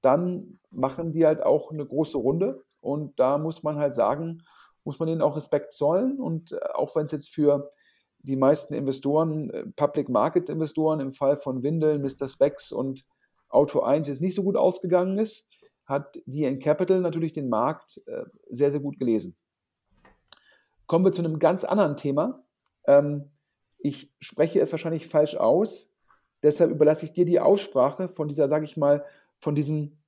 [0.00, 2.60] dann machen die halt auch eine große Runde.
[2.80, 4.42] Und da muss man halt sagen,
[4.84, 6.18] muss man denen auch Respekt zollen.
[6.18, 7.70] Und äh, auch wenn es jetzt für
[8.26, 12.28] die meisten Investoren, äh, Public Market Investoren im Fall von Windel, Mr.
[12.28, 13.04] Specs und
[13.48, 15.48] Auto 1 jetzt nicht so gut ausgegangen ist,
[15.84, 19.36] hat DN Capital natürlich den Markt äh, sehr, sehr gut gelesen.
[20.86, 22.44] Kommen wir zu einem ganz anderen Thema.
[22.86, 23.30] Ähm,
[23.78, 25.92] ich spreche es wahrscheinlich falsch aus,
[26.42, 29.04] deshalb überlasse ich dir die Aussprache von dieser, sage ich mal,
[29.38, 29.98] von diesem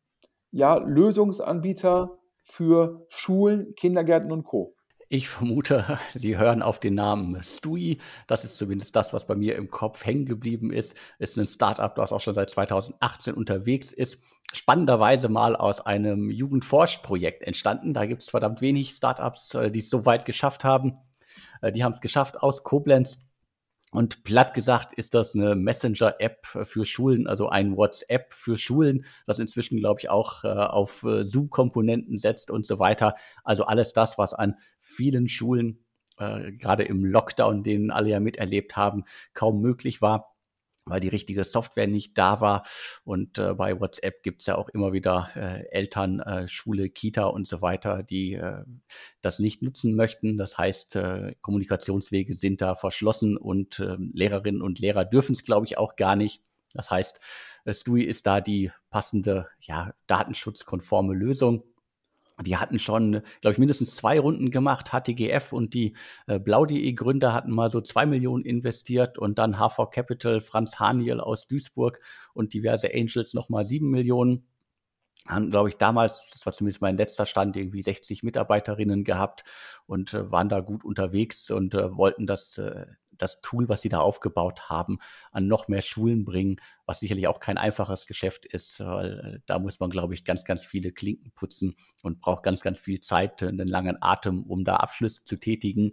[0.51, 4.75] ja, Lösungsanbieter für Schulen, Kindergärten und Co.
[5.11, 7.99] Ich vermute, Sie hören auf den Namen Stui.
[8.27, 10.95] Das ist zumindest das, was bei mir im Kopf hängen geblieben ist.
[11.19, 14.23] Ist ein Startup, das auch schon seit 2018 unterwegs ist.
[14.53, 17.95] Spannenderweise mal aus einem Jugendforschprojekt entstanden.
[17.95, 20.99] Da gibt es verdammt wenig Startups, äh, die es so weit geschafft haben.
[21.63, 23.19] Äh, die haben es geschafft aus Koblenz
[23.91, 29.39] und platt gesagt ist das eine Messenger-App für Schulen, also ein WhatsApp für Schulen, das
[29.39, 33.15] inzwischen, glaube ich, auch äh, auf äh, Zoom-Komponenten setzt und so weiter.
[33.45, 35.85] Also alles das, was an vielen Schulen,
[36.19, 40.35] äh, gerade im Lockdown, den alle ja miterlebt haben, kaum möglich war
[40.89, 42.65] weil die richtige Software nicht da war.
[43.05, 47.47] Und äh, bei WhatsApp gibt's ja auch immer wieder äh, Eltern, äh, Schule, Kita und
[47.47, 48.65] so weiter, die äh,
[49.21, 50.37] das nicht nutzen möchten.
[50.39, 55.67] Das heißt, äh, Kommunikationswege sind da verschlossen und äh, Lehrerinnen und Lehrer dürfen es, glaube
[55.67, 56.43] ich, auch gar nicht.
[56.75, 57.21] Das heißt,
[57.65, 61.65] äh, Stui ist da die passende, ja, datenschutzkonforme Lösung.
[62.45, 64.91] Die hatten schon, glaube ich, mindestens zwei Runden gemacht.
[64.91, 65.95] HTGF und die
[66.27, 71.49] äh, Blau.de-Gründer hatten mal so zwei Millionen investiert und dann HV Capital, Franz Haniel aus
[71.49, 72.01] Duisburg
[72.35, 74.47] und diverse Angels nochmal sieben Millionen.
[75.27, 79.45] Haben, glaube ich, damals, das war zumindest mein letzter Stand, irgendwie 60 Mitarbeiterinnen gehabt
[79.87, 82.87] und äh, waren da gut unterwegs und äh, wollten das äh,
[83.19, 84.99] das Tool, was sie da aufgebaut haben,
[85.33, 86.57] an noch mehr Schulen bringen,
[86.87, 90.45] was sicherlich auch kein einfaches Geschäft ist, weil äh, da muss man, glaube ich, ganz,
[90.45, 94.77] ganz viele Klinken putzen und braucht ganz, ganz viel Zeit, einen langen Atem, um da
[94.77, 95.91] Abschlüsse zu tätigen.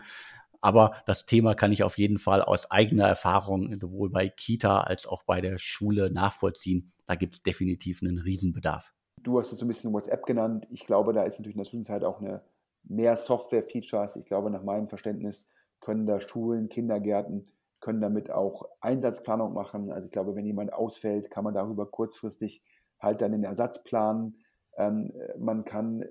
[0.61, 5.05] Aber das Thema kann ich auf jeden Fall aus eigener Erfahrung sowohl bei Kita als
[5.05, 6.91] auch bei der Schule nachvollziehen.
[7.05, 8.91] Da gibt es definitiv einen Riesenbedarf.
[9.21, 10.67] Du hast es so ein bisschen WhatsApp genannt.
[10.71, 12.41] Ich glaube, da ist natürlich in der Zwischenzeit auch eine
[12.83, 14.15] mehr Software-Features.
[14.15, 15.47] Ich glaube, nach meinem Verständnis
[15.85, 17.47] können da Schulen, Kindergärten,
[17.79, 19.91] können damit auch Einsatzplanung machen.
[19.91, 22.63] Also ich glaube, wenn jemand ausfällt, kann man darüber kurzfristig
[22.99, 24.43] halt dann den Ersatz planen.
[24.77, 26.09] Ähm, man kann äh,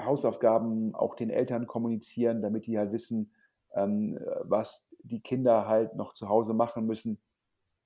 [0.00, 3.32] Hausaufgaben auch den Eltern kommunizieren, damit die halt wissen,
[3.74, 7.20] ähm, was die Kinder halt noch zu Hause machen müssen.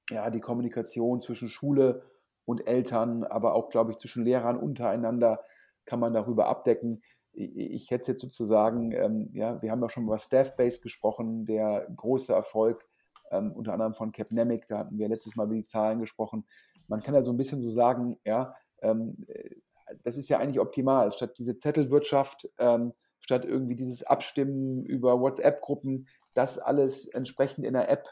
[0.08, 2.02] Ja, die Kommunikation zwischen Schule
[2.46, 5.44] und Eltern, aber auch, glaube ich, zwischen Lehrern untereinander
[5.84, 7.02] kann man darüber abdecken
[7.32, 12.32] ich hätte jetzt sozusagen, ähm, ja, wir haben ja schon über Staff-Base gesprochen, der große
[12.32, 12.84] Erfolg,
[13.30, 16.44] ähm, unter anderem von Capnemic, da hatten wir letztes Mal über die Zahlen gesprochen.
[16.88, 19.56] Man kann ja so ein bisschen so sagen, ja, ähm, äh,
[20.04, 26.08] das ist ja eigentlich optimal, statt diese Zettelwirtschaft, ähm, statt irgendwie dieses Abstimmen über WhatsApp-Gruppen,
[26.34, 28.08] das alles entsprechend in der App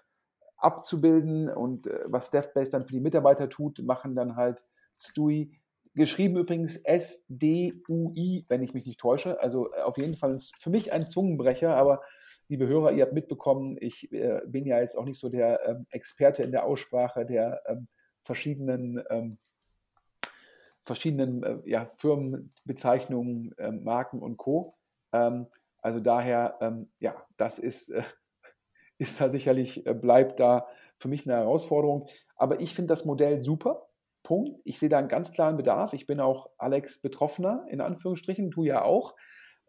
[0.56, 4.64] abzubilden und äh, was Staff-Base dann für die Mitarbeiter tut, machen dann halt
[4.98, 5.59] Stui
[5.94, 9.40] Geschrieben übrigens S-D-U-I, wenn ich mich nicht täusche.
[9.40, 12.00] Also äh, auf jeden Fall für mich ein Zungenbrecher, aber
[12.48, 15.86] liebe Hörer, ihr habt mitbekommen, ich äh, bin ja jetzt auch nicht so der ähm,
[15.90, 17.88] Experte in der Aussprache der ähm,
[18.22, 19.38] verschiedenen, ähm,
[20.84, 24.74] verschiedenen äh, ja, Firmenbezeichnungen, ähm, Marken und Co.
[25.12, 25.46] Ähm,
[25.82, 28.02] also daher, ähm, ja, das ist, äh,
[28.98, 30.68] ist da sicherlich, äh, bleibt da
[30.98, 32.08] für mich eine Herausforderung.
[32.36, 33.89] Aber ich finde das Modell super.
[34.22, 34.60] Punkt.
[34.64, 35.92] Ich sehe da einen ganz klaren Bedarf.
[35.92, 39.16] Ich bin auch Alex Betroffener, in Anführungsstrichen, du ja auch.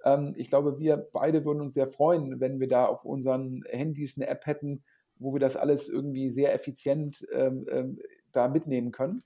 [0.04, 4.18] Ähm, ich glaube, wir beide würden uns sehr freuen, wenn wir da auf unseren Handys
[4.18, 4.84] eine App hätten,
[5.16, 8.00] wo wir das alles irgendwie sehr effizient ähm, ähm,
[8.32, 9.24] da mitnehmen können.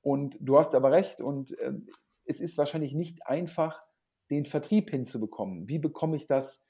[0.00, 1.88] Und du hast aber recht, und ähm,
[2.24, 3.82] es ist wahrscheinlich nicht einfach,
[4.30, 5.68] den Vertrieb hinzubekommen.
[5.68, 6.64] Wie bekomme ich das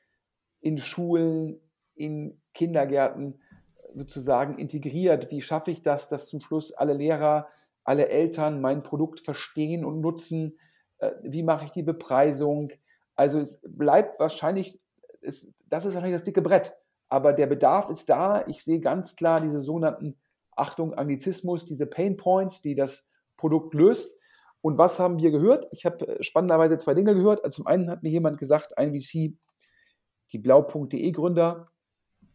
[0.60, 1.60] in Schulen,
[1.94, 3.40] in Kindergärten
[3.94, 5.30] sozusagen integriert?
[5.30, 7.48] Wie schaffe ich das, dass zum Schluss alle Lehrer
[7.84, 10.58] alle Eltern mein Produkt verstehen und nutzen?
[10.98, 12.72] Äh, wie mache ich die Bepreisung?
[13.14, 14.80] Also es bleibt wahrscheinlich,
[15.20, 16.76] es, das ist wahrscheinlich das dicke Brett.
[17.08, 18.44] Aber der Bedarf ist da.
[18.48, 20.18] Ich sehe ganz klar diese sogenannten,
[20.56, 24.16] Achtung, Anglizismus, diese Pain Points, die das Produkt löst.
[24.62, 25.68] Und was haben wir gehört?
[25.72, 27.44] Ich habe äh, spannenderweise zwei Dinge gehört.
[27.44, 29.36] Also zum einen hat mir jemand gesagt, ein VC,
[30.32, 31.68] die blau.de Gründer,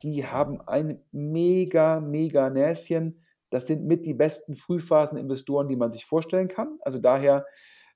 [0.04, 3.26] die haben ein mega, mega Näschen.
[3.50, 6.78] Das sind mit die besten Frühphasen-Investoren, die man sich vorstellen kann.
[6.82, 7.46] Also daher,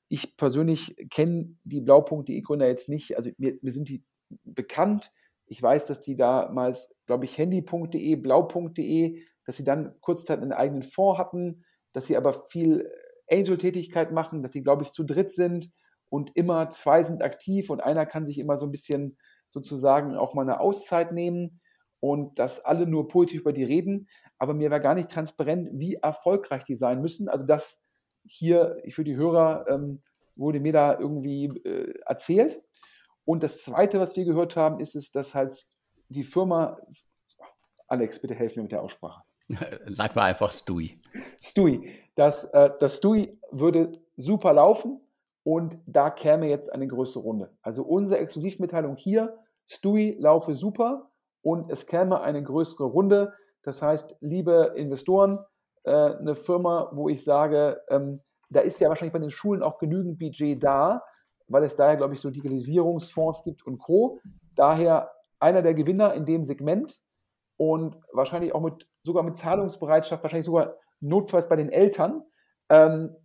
[0.10, 3.16] ich persönlich kenne die blau.de Gründer jetzt nicht.
[3.18, 4.04] Also mir, mir sind die
[4.44, 5.12] bekannt.
[5.46, 10.84] Ich weiß, dass die damals, glaube ich, handy.de, blau.de, dass sie dann kurzzeit einen eigenen
[10.84, 12.90] Fonds hatten, dass sie aber viel
[13.30, 15.72] Angel-Tätigkeit machen, dass sie, glaube ich, zu dritt sind
[16.10, 19.18] und immer zwei sind aktiv und einer kann sich immer so ein bisschen
[19.50, 21.62] sozusagen auch mal eine Auszeit nehmen
[22.04, 24.10] und dass alle nur positiv über die reden.
[24.38, 27.30] Aber mir war gar nicht transparent, wie erfolgreich die sein müssen.
[27.30, 27.82] Also das
[28.26, 30.02] hier für die Hörer ähm,
[30.36, 32.62] wurde mir da irgendwie äh, erzählt.
[33.24, 35.66] Und das Zweite, was wir gehört haben, ist es, dass halt
[36.10, 36.78] die Firma,
[37.88, 39.24] Alex, bitte helf mir mit der Aussprache.
[39.88, 41.00] Sag mal einfach Stui.
[41.42, 41.90] Stui.
[42.16, 45.00] Das, äh, das Stui würde super laufen
[45.44, 47.56] und da käme jetzt eine größere Runde.
[47.62, 51.10] Also unsere Exklusivmitteilung hier, Stui laufe super
[51.44, 53.34] und es käme eine größere Runde.
[53.62, 55.40] Das heißt, liebe Investoren,
[55.84, 59.78] äh, eine Firma, wo ich sage, ähm, da ist ja wahrscheinlich bei den Schulen auch
[59.78, 61.04] genügend Budget da,
[61.48, 64.18] weil es daher, glaube ich, so Digitalisierungsfonds gibt und Co.
[64.56, 67.00] Daher einer der Gewinner in dem Segment
[67.58, 72.24] und wahrscheinlich auch mit, sogar mit Zahlungsbereitschaft, wahrscheinlich sogar notfalls bei den Eltern.
[72.70, 73.16] Ähm,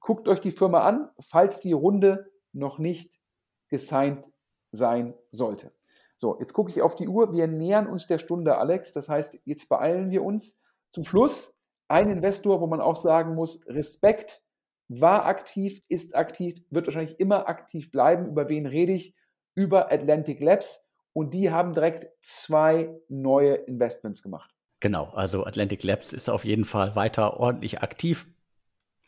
[0.00, 3.20] guckt euch die Firma an, falls die Runde noch nicht
[3.68, 4.30] gesigned
[4.72, 5.72] sein sollte.
[6.20, 7.32] So, jetzt gucke ich auf die Uhr.
[7.32, 8.92] Wir nähern uns der Stunde, Alex.
[8.92, 10.58] Das heißt, jetzt beeilen wir uns.
[10.90, 11.54] Zum Schluss
[11.86, 14.42] ein Investor, wo man auch sagen muss, Respekt,
[14.88, 18.26] war aktiv, ist aktiv, wird wahrscheinlich immer aktiv bleiben.
[18.26, 19.14] Über wen rede ich?
[19.54, 20.84] Über Atlantic Labs.
[21.12, 24.52] Und die haben direkt zwei neue Investments gemacht.
[24.80, 28.26] Genau, also Atlantic Labs ist auf jeden Fall weiter ordentlich aktiv.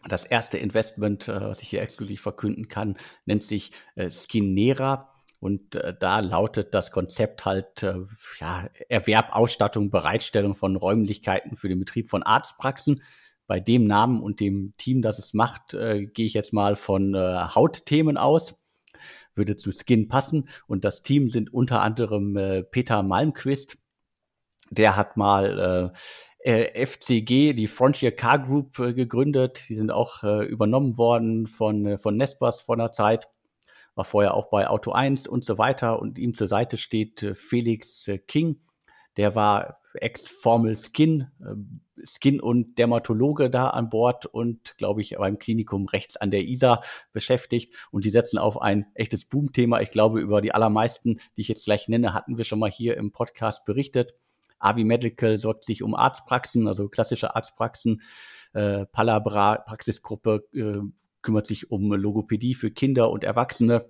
[0.08, 2.96] Das erste Investment, äh, was ich hier exklusiv verkünden kann,
[3.26, 5.09] nennt sich äh, Skinera.
[5.40, 7.82] Und äh, da lautet das Konzept halt
[8.38, 13.02] ja, Erwerb, Ausstattung, Bereitstellung von Räumlichkeiten für den Betrieb von Arztpraxen.
[13.46, 18.16] Bei dem Namen und dem Team, das es macht, gehe ich jetzt mal von Hautthemen
[18.16, 18.60] aus
[19.34, 20.48] würde zu Skin passen.
[20.66, 23.78] Und das Team sind unter anderem äh, Peter Malmquist,
[24.70, 25.92] der hat mal
[26.44, 29.68] äh, äh FCG, die Frontier Car Group, äh, gegründet.
[29.68, 33.28] Die sind auch äh, übernommen worden von, äh, von Nespers vor einer Zeit.
[33.94, 36.00] War vorher auch bei Auto 1 und so weiter.
[36.00, 38.60] Und ihm zur Seite steht äh, Felix äh, King.
[39.16, 45.38] Der war Ex-Formel Skin, äh, Skin und Dermatologe da an Bord und, glaube ich, beim
[45.38, 46.80] Klinikum rechts an der ISA
[47.12, 47.74] beschäftigt.
[47.90, 49.80] Und die setzen auf ein echtes Boom-Thema.
[49.80, 52.96] Ich glaube, über die allermeisten, die ich jetzt gleich nenne, hatten wir schon mal hier
[52.96, 54.14] im Podcast berichtet.
[54.58, 58.02] Avi Medical sorgt sich um Arztpraxen, also klassische Arztpraxen.
[58.52, 60.80] Äh, Palabra Praxisgruppe äh,
[61.22, 63.86] kümmert sich um Logopädie für Kinder und Erwachsene.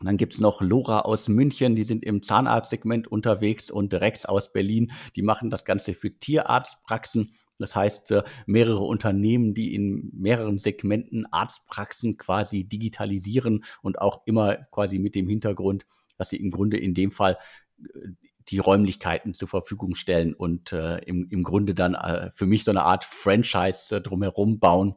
[0.00, 4.52] Und dann gibt's noch Lora aus München, die sind im Zahnarztsegment unterwegs und Rex aus
[4.52, 7.34] Berlin, die machen das Ganze für Tierarztpraxen.
[7.58, 14.56] Das heißt, äh, mehrere Unternehmen, die in mehreren Segmenten Arztpraxen quasi digitalisieren und auch immer
[14.72, 15.86] quasi mit dem Hintergrund,
[16.18, 17.38] dass sie im Grunde in dem Fall
[17.78, 18.08] äh,
[18.48, 21.96] die Räumlichkeiten zur Verfügung stellen und äh, im, im Grunde dann
[22.34, 24.96] für mich so eine Art Franchise drumherum bauen.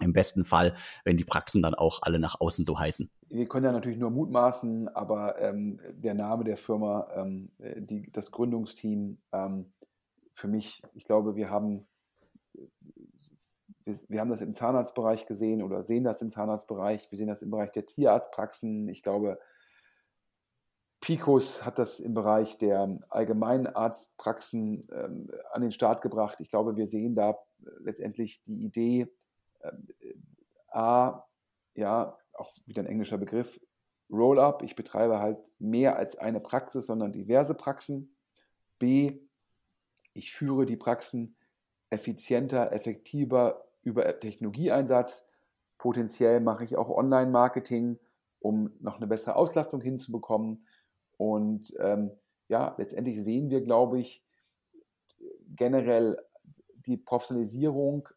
[0.00, 0.74] Im besten Fall,
[1.04, 3.10] wenn die Praxen dann auch alle nach außen so heißen.
[3.28, 8.30] Wir können ja natürlich nur mutmaßen, aber ähm, der Name der Firma, ähm, die, das
[8.30, 9.72] Gründungsteam, ähm,
[10.32, 11.86] für mich, ich glaube, wir haben,
[13.84, 17.42] wir, wir, haben das im Zahnarztbereich gesehen oder sehen das im Zahnarztbereich, wir sehen das
[17.42, 18.88] im Bereich der Tierarztpraxen.
[18.88, 19.38] Ich glaube,
[21.00, 26.38] Picos hat das im Bereich der Allgemeinarztpraxen ähm, an den Start gebracht.
[26.40, 27.34] Ich glaube, wir sehen da äh,
[27.80, 29.06] letztendlich die Idee, äh,
[30.68, 31.24] A,
[31.74, 33.60] ja, auch wieder ein englischer Begriff,
[34.10, 34.62] Roll-up.
[34.62, 38.16] Ich betreibe halt mehr als eine Praxis, sondern diverse Praxen.
[38.78, 39.20] B,
[40.12, 41.36] ich führe die Praxen
[41.90, 45.26] effizienter, effektiver über Technologieeinsatz.
[45.78, 47.98] Potenziell mache ich auch Online-Marketing,
[48.40, 50.66] um noch eine bessere Auslastung hinzubekommen.
[51.16, 52.10] Und ähm,
[52.48, 54.24] ja, letztendlich sehen wir, glaube ich,
[55.56, 56.18] generell
[56.86, 58.08] die Professionalisierung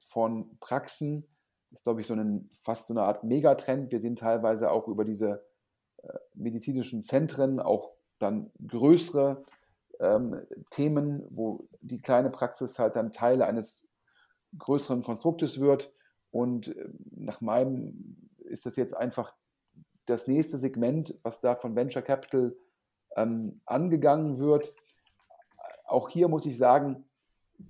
[0.00, 1.26] von Praxen.
[1.70, 3.92] Das ist, glaube ich, so ein, fast so eine Art Megatrend.
[3.92, 5.44] Wir sehen teilweise auch über diese
[6.02, 9.44] äh, medizinischen Zentren auch dann größere
[10.00, 10.40] ähm,
[10.70, 13.86] Themen, wo die kleine Praxis halt dann Teil eines
[14.58, 15.92] größeren Konstruktes wird.
[16.30, 19.34] Und äh, nach meinem ist das jetzt einfach
[20.06, 22.56] das nächste Segment, was da von Venture Capital
[23.16, 24.74] ähm, angegangen wird.
[25.84, 27.04] Auch hier muss ich sagen,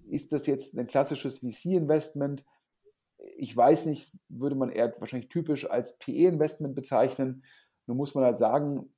[0.08, 2.44] ist das jetzt ein klassisches VC-Investment?
[3.36, 7.44] ich weiß nicht, würde man eher wahrscheinlich typisch als PE-Investment bezeichnen.
[7.86, 8.92] Nun muss man halt sagen,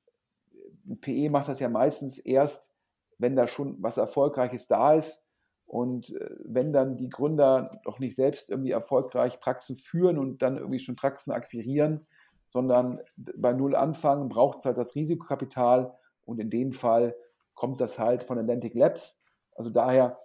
[1.01, 2.73] PE macht das ja meistens erst,
[3.17, 5.23] wenn da schon was Erfolgreiches da ist.
[5.65, 10.57] Und äh, wenn dann die Gründer doch nicht selbst irgendwie erfolgreich Praxen führen und dann
[10.57, 12.05] irgendwie schon Praxen akquirieren,
[12.47, 17.15] sondern bei Null anfangen, braucht es halt das Risikokapital und in dem Fall
[17.55, 19.19] kommt das halt von Atlantic Labs.
[19.55, 20.19] Also daher,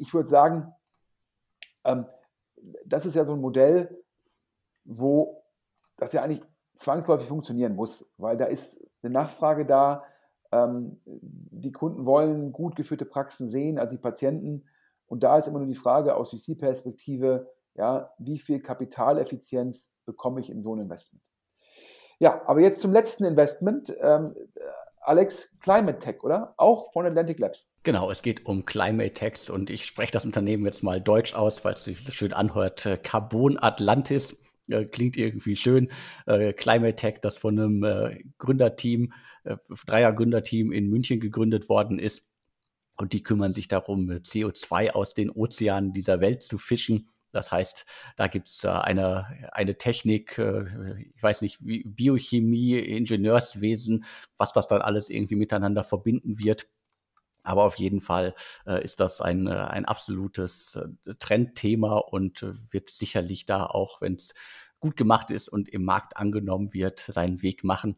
[0.00, 0.72] ich würde sagen,
[1.84, 2.06] ähm,
[2.84, 4.02] das ist ja so ein Modell,
[4.84, 5.42] wo
[5.96, 6.42] das ja eigentlich
[6.74, 10.04] zwangsläufig funktionieren muss, weil da ist eine Nachfrage da.
[10.52, 14.64] Ähm, die Kunden wollen gut geführte Praxen sehen, also die Patienten.
[15.06, 20.50] Und da ist immer nur die Frage aus VC-Perspektive, ja, wie viel Kapitaleffizienz bekomme ich
[20.50, 21.22] in so ein Investment?
[22.18, 23.94] Ja, aber jetzt zum letzten Investment.
[24.00, 24.34] Ähm,
[25.00, 26.54] Alex, Climate Tech, oder?
[26.56, 27.70] Auch von Atlantic Labs.
[27.82, 31.64] Genau, es geht um Climate Techs und ich spreche das Unternehmen jetzt mal deutsch aus,
[31.64, 32.84] weil es sich schön anhört.
[32.84, 35.90] Äh, Carbon Atlantis äh, klingt irgendwie schön.
[36.26, 39.12] Äh, Climate Tech, das von einem äh, Gründerteam,
[39.44, 42.28] äh, Dreier-Gründerteam in München gegründet worden ist.
[42.96, 47.08] Und die kümmern sich darum, CO2 aus den Ozeanen dieser Welt zu fischen.
[47.32, 50.64] Das heißt, da gibt es äh, eine, eine Technik, äh,
[51.14, 54.04] ich weiß nicht, Biochemie, Ingenieurswesen,
[54.36, 56.68] was das dann alles irgendwie miteinander verbinden wird.
[57.42, 58.34] Aber auf jeden Fall
[58.66, 60.78] äh, ist das ein, äh, ein absolutes
[61.20, 64.34] Trendthema und wird sicherlich da auch, wenn es
[64.78, 67.96] gut gemacht ist und im Markt angenommen wird, seinen Weg machen.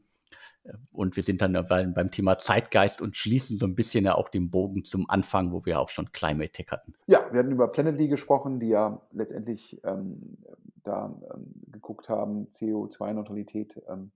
[0.92, 4.28] Und wir sind dann beim, beim Thema Zeitgeist und schließen so ein bisschen ja auch
[4.28, 6.94] den Bogen zum Anfang, wo wir auch schon Climate Tech hatten.
[7.06, 10.38] Ja, wir hatten über Planetly gesprochen, die ja letztendlich ähm,
[10.84, 14.12] da ähm, geguckt haben, CO2-Neutralität ähm,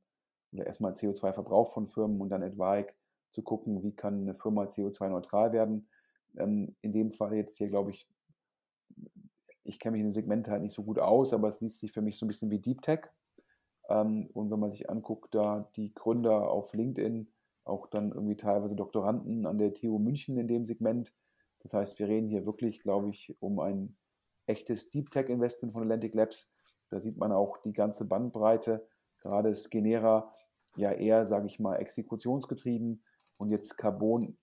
[0.53, 2.95] oder erstmal CO2-Verbrauch von Firmen und dann etwaig
[3.31, 5.89] zu gucken, wie kann eine Firma CO2-neutral werden.
[6.37, 8.09] Ähm, in dem Fall jetzt hier, glaube ich,
[9.65, 11.91] ich kenne mich in dem Segment halt nicht so gut aus, aber es liest sich
[11.91, 13.01] für mich so ein bisschen wie Deep Tech.
[13.89, 17.29] Ähm, und wenn man sich anguckt, da die Gründer auf LinkedIn,
[17.65, 21.13] auch dann irgendwie teilweise Doktoranden an der TU München in dem Segment.
[21.61, 23.97] Das heißt, wir reden hier wirklich, glaube ich, um ein
[24.47, 26.53] echtes Deep Tech Investment von Atlantic Labs.
[26.89, 28.87] Da sieht man auch die ganze Bandbreite,
[29.21, 30.33] gerade Skenera
[30.77, 33.03] ja eher, sage ich mal, exekutionsgetrieben
[33.39, 34.39] und jetzt Carbon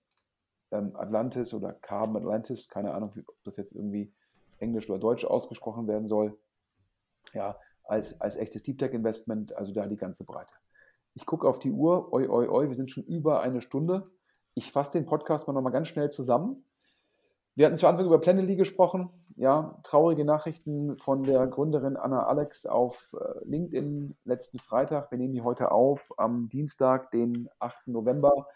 [0.70, 4.12] ähm, Atlantis oder Carbon Atlantis, keine Ahnung, ob das jetzt irgendwie
[4.58, 6.38] Englisch oder Deutsch ausgesprochen werden soll.
[7.32, 10.54] Ja, als, als echtes Deep Tech Investment, also da die ganze Breite.
[11.14, 14.04] Ich gucke auf die Uhr, oi, oi, oi, wir sind schon über eine Stunde.
[14.54, 16.64] Ich fasse den Podcast mal nochmal ganz schnell zusammen.
[17.56, 19.10] Wir hatten zu Anfang über Planely gesprochen.
[19.36, 25.12] Ja, traurige Nachrichten von der Gründerin Anna Alex auf äh, LinkedIn letzten Freitag.
[25.12, 27.88] Wir nehmen die heute auf am Dienstag, den 8.
[27.88, 28.48] November.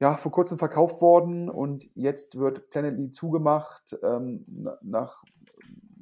[0.00, 4.44] Ja, vor kurzem verkauft worden und jetzt wird Planetly zugemacht ähm,
[4.80, 5.22] nach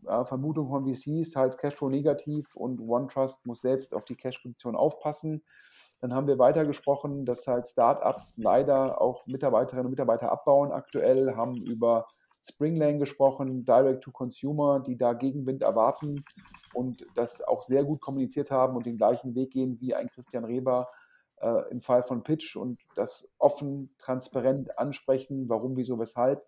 [0.06, 5.42] äh, Vermutung von VCs halt Cashflow negativ und OneTrust muss selbst auf die Cash-Position aufpassen.
[6.00, 11.36] Dann haben wir weiter gesprochen, dass halt Startups leider auch Mitarbeiterinnen und Mitarbeiter abbauen aktuell,
[11.36, 12.06] haben über
[12.40, 16.24] Springlane gesprochen, Direct to Consumer, die da Gegenwind erwarten
[16.74, 20.44] und das auch sehr gut kommuniziert haben und den gleichen Weg gehen wie ein Christian
[20.44, 20.88] Reber
[21.40, 26.44] äh, im Fall von Pitch und das offen, transparent ansprechen, warum, wieso, weshalb.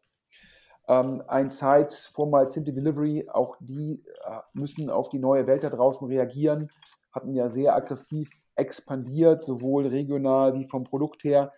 [0.86, 5.70] Ähm, ein Sites, vormals Simple Delivery, auch die äh, müssen auf die neue Welt da
[5.70, 6.70] draußen reagieren,
[7.12, 11.52] hatten ja sehr aggressiv expandiert, sowohl regional wie vom Produkt her.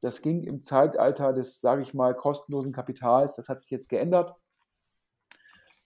[0.00, 3.36] Das ging im Zeitalter des, sage ich mal, kostenlosen Kapitals.
[3.36, 4.34] Das hat sich jetzt geändert.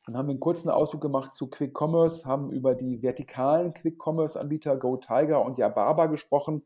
[0.07, 3.99] Dann haben wir einen kurzen Ausflug gemacht zu Quick Commerce, haben über die vertikalen Quick
[4.03, 6.65] Commerce Anbieter Go Tiger und Yababa gesprochen.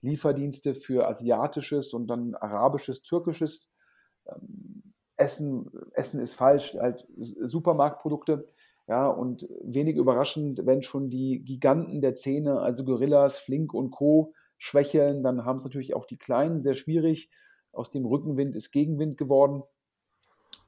[0.00, 3.70] Lieferdienste für asiatisches und dann arabisches, türkisches
[4.26, 4.87] ähm,
[5.18, 8.44] Essen, Essen ist falsch, halt Supermarktprodukte.
[8.86, 14.32] Ja, und wenig überraschend, wenn schon die Giganten der Szene, also Gorillas, Flink und Co.
[14.56, 17.28] schwächeln, dann haben es natürlich auch die Kleinen sehr schwierig.
[17.72, 19.62] Aus dem Rückenwind ist Gegenwind geworden.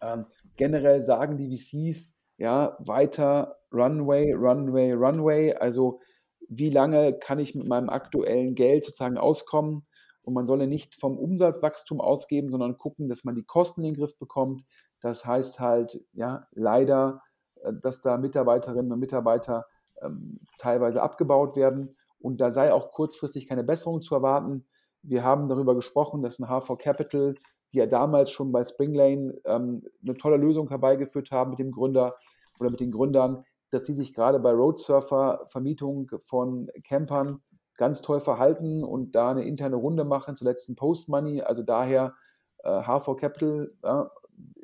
[0.03, 0.27] Ähm,
[0.57, 5.55] generell sagen die VCs, ja, weiter Runway, Runway, Runway.
[5.55, 6.01] Also
[6.49, 9.87] wie lange kann ich mit meinem aktuellen Geld sozusagen auskommen?
[10.31, 14.01] Und man solle nicht vom Umsatzwachstum ausgeben, sondern gucken, dass man die Kosten in den
[14.01, 14.63] Griff bekommt.
[15.01, 17.23] Das heißt halt, ja, leider,
[17.65, 19.67] äh, dass da Mitarbeiterinnen und Mitarbeiter
[20.01, 21.97] ähm, teilweise abgebaut werden.
[22.21, 24.67] Und da sei auch kurzfristig keine Besserung zu erwarten.
[25.03, 27.35] Wir haben darüber gesprochen, dass ein HV Capital,
[27.73, 32.15] die ja damals schon bei Springlane ähm, eine tolle Lösung herbeigeführt haben mit dem Gründer
[32.61, 37.41] oder mit den Gründern, dass die sich gerade bei Roadsurfer Vermietung von Campern
[37.81, 42.15] ganz toll verhalten und da eine interne Runde machen, zuletzt ein Post-Money, also daher
[42.63, 44.11] äh, H4 Capital, ja,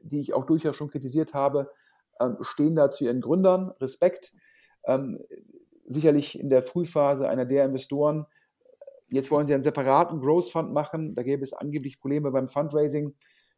[0.02, 1.72] die ich auch durchaus schon kritisiert habe,
[2.20, 4.34] ähm, stehen da zu ihren Gründern, Respekt.
[4.84, 5.18] Ähm,
[5.86, 8.26] sicherlich in der Frühphase einer der Investoren.
[9.08, 11.14] Jetzt wollen sie einen separaten Growth Fund machen.
[11.14, 13.14] Da gäbe es angeblich Probleme beim Fundraising.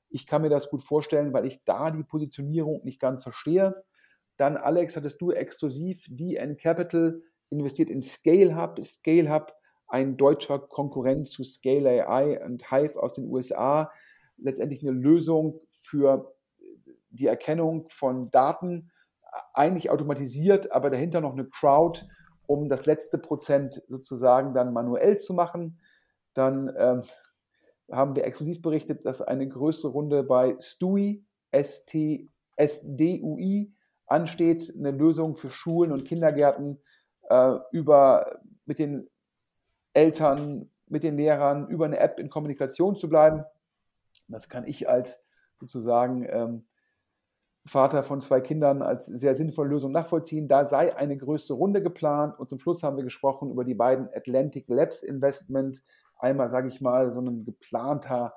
[0.08, 3.82] Ich kann mir das gut vorstellen, weil ich da die Positionierung nicht ganz verstehe.
[4.36, 8.84] Dann, Alex, hattest du exklusiv DN Capital investiert in Scale Hub.
[8.84, 9.54] Scale Hub,
[9.88, 13.90] ein deutscher Konkurrent zu Scale AI und Hive aus den USA.
[14.36, 16.34] Letztendlich eine Lösung für
[17.10, 18.90] die Erkennung von Daten,
[19.52, 22.06] eigentlich automatisiert, aber dahinter noch eine Crowd,
[22.46, 25.78] um das letzte Prozent sozusagen dann manuell zu machen.
[26.34, 27.02] Dann ähm,
[27.90, 31.24] haben wir exklusiv berichtet, dass eine größere Runde bei STUI,
[32.56, 33.72] SDUI
[34.06, 36.80] ansteht, eine Lösung für Schulen und Kindergärten
[37.28, 39.08] äh, über mit den
[39.92, 43.44] Eltern, mit den Lehrern über eine App in Kommunikation zu bleiben.
[44.28, 45.24] Das kann ich als
[45.58, 46.66] sozusagen ähm,
[47.66, 50.48] Vater von zwei Kindern als sehr sinnvolle Lösung nachvollziehen.
[50.48, 54.08] Da sei eine größere Runde geplant und zum Schluss haben wir gesprochen über die beiden
[54.14, 55.82] Atlantic Labs Investment.
[56.16, 58.34] Einmal, sage ich mal, so ein geplanter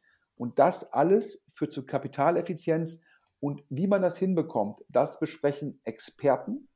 [0.43, 2.99] Und das alles führt zu Kapitaleffizienz.
[3.39, 6.67] Und wie man das hinbekommt, das besprechen Experten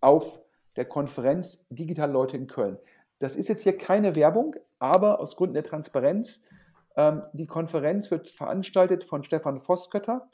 [0.00, 0.40] auf
[0.76, 2.78] der Konferenz Digitale Leute in Köln.
[3.18, 6.44] Das ist jetzt hier keine Werbung, aber aus Gründen der Transparenz,
[6.94, 10.30] ähm, die Konferenz wird veranstaltet von Stefan Voskötter.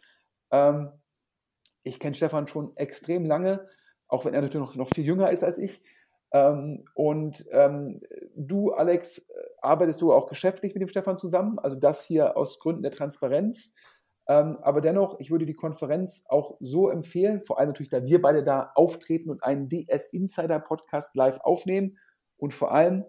[0.51, 0.93] Ähm,
[1.85, 3.65] ich kenne Stefan schon extrem lange,
[4.09, 5.83] auch wenn er natürlich noch, noch viel jünger ist als ich.
[6.33, 8.03] Ähm, und ähm,
[8.37, 9.27] du, Alex,
[9.63, 13.75] arbeitest du auch geschäftlich mit dem Stefan zusammen, also das hier aus Gründen der Transparenz.
[14.29, 18.21] Ähm, aber dennoch, ich würde die Konferenz auch so empfehlen, vor allem natürlich, da wir
[18.21, 21.99] beide da auftreten und einen DS Insider Podcast live aufnehmen
[22.37, 23.05] und vor allem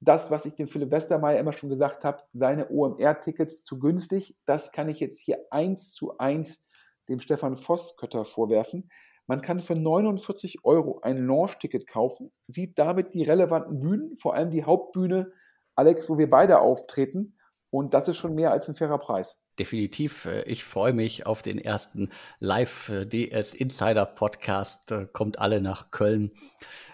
[0.00, 4.72] das, was ich dem Philipp Westermeier immer schon gesagt habe, seine OMR-Tickets zu günstig, das
[4.72, 6.64] kann ich jetzt hier eins zu eins
[7.08, 8.90] dem Stefan Vosskötter vorwerfen.
[9.26, 14.50] Man kann für 49 Euro ein Launch-Ticket kaufen, sieht damit die relevanten Bühnen, vor allem
[14.50, 15.32] die Hauptbühne,
[15.76, 17.36] Alex, wo wir beide auftreten.
[17.70, 20.26] Und das ist schon mehr als ein fairer Preis definitiv.
[20.26, 22.10] Äh, ich freue mich auf den ersten
[22.40, 24.90] Live-DS Insider Podcast.
[24.90, 26.32] Äh, kommt alle nach Köln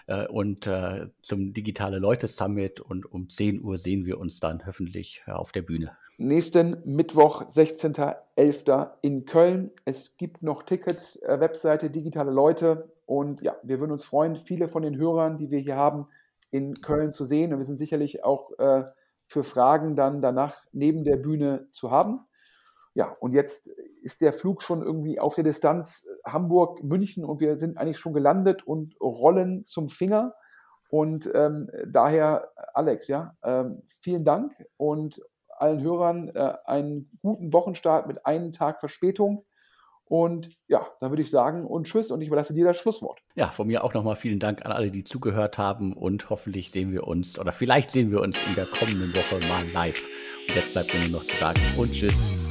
[0.07, 0.69] äh, und
[1.21, 5.61] zum Digitale Leute Summit und um 10 Uhr sehen wir uns dann hoffentlich auf der
[5.61, 5.95] Bühne.
[6.17, 8.91] Nächsten Mittwoch, 16.11.
[9.01, 9.71] in Köln.
[9.85, 12.91] Es gibt noch Tickets, Webseite Digitale Leute.
[13.05, 16.07] Und ja, wir würden uns freuen, viele von den Hörern, die wir hier haben,
[16.51, 17.53] in Köln zu sehen.
[17.53, 18.83] Und wir sind sicherlich auch äh,
[19.25, 22.27] für Fragen dann danach neben der Bühne zu haben.
[22.93, 23.67] Ja, und jetzt
[24.03, 28.13] ist der Flug schon irgendwie auf der Distanz äh, Hamburg-München und wir sind eigentlich schon
[28.13, 30.35] gelandet und rollen zum Finger.
[30.89, 38.07] Und ähm, daher, Alex, ja, ähm, vielen Dank und allen Hörern äh, einen guten Wochenstart
[38.07, 39.45] mit einem Tag Verspätung.
[40.11, 43.21] Und ja, dann würde ich sagen und tschüss und ich überlasse dir das Schlusswort.
[43.35, 46.91] Ja, von mir auch nochmal vielen Dank an alle, die zugehört haben und hoffentlich sehen
[46.91, 50.05] wir uns oder vielleicht sehen wir uns in der kommenden Woche mal live.
[50.49, 52.50] Und jetzt bleibt mir nur noch zu sagen und tschüss.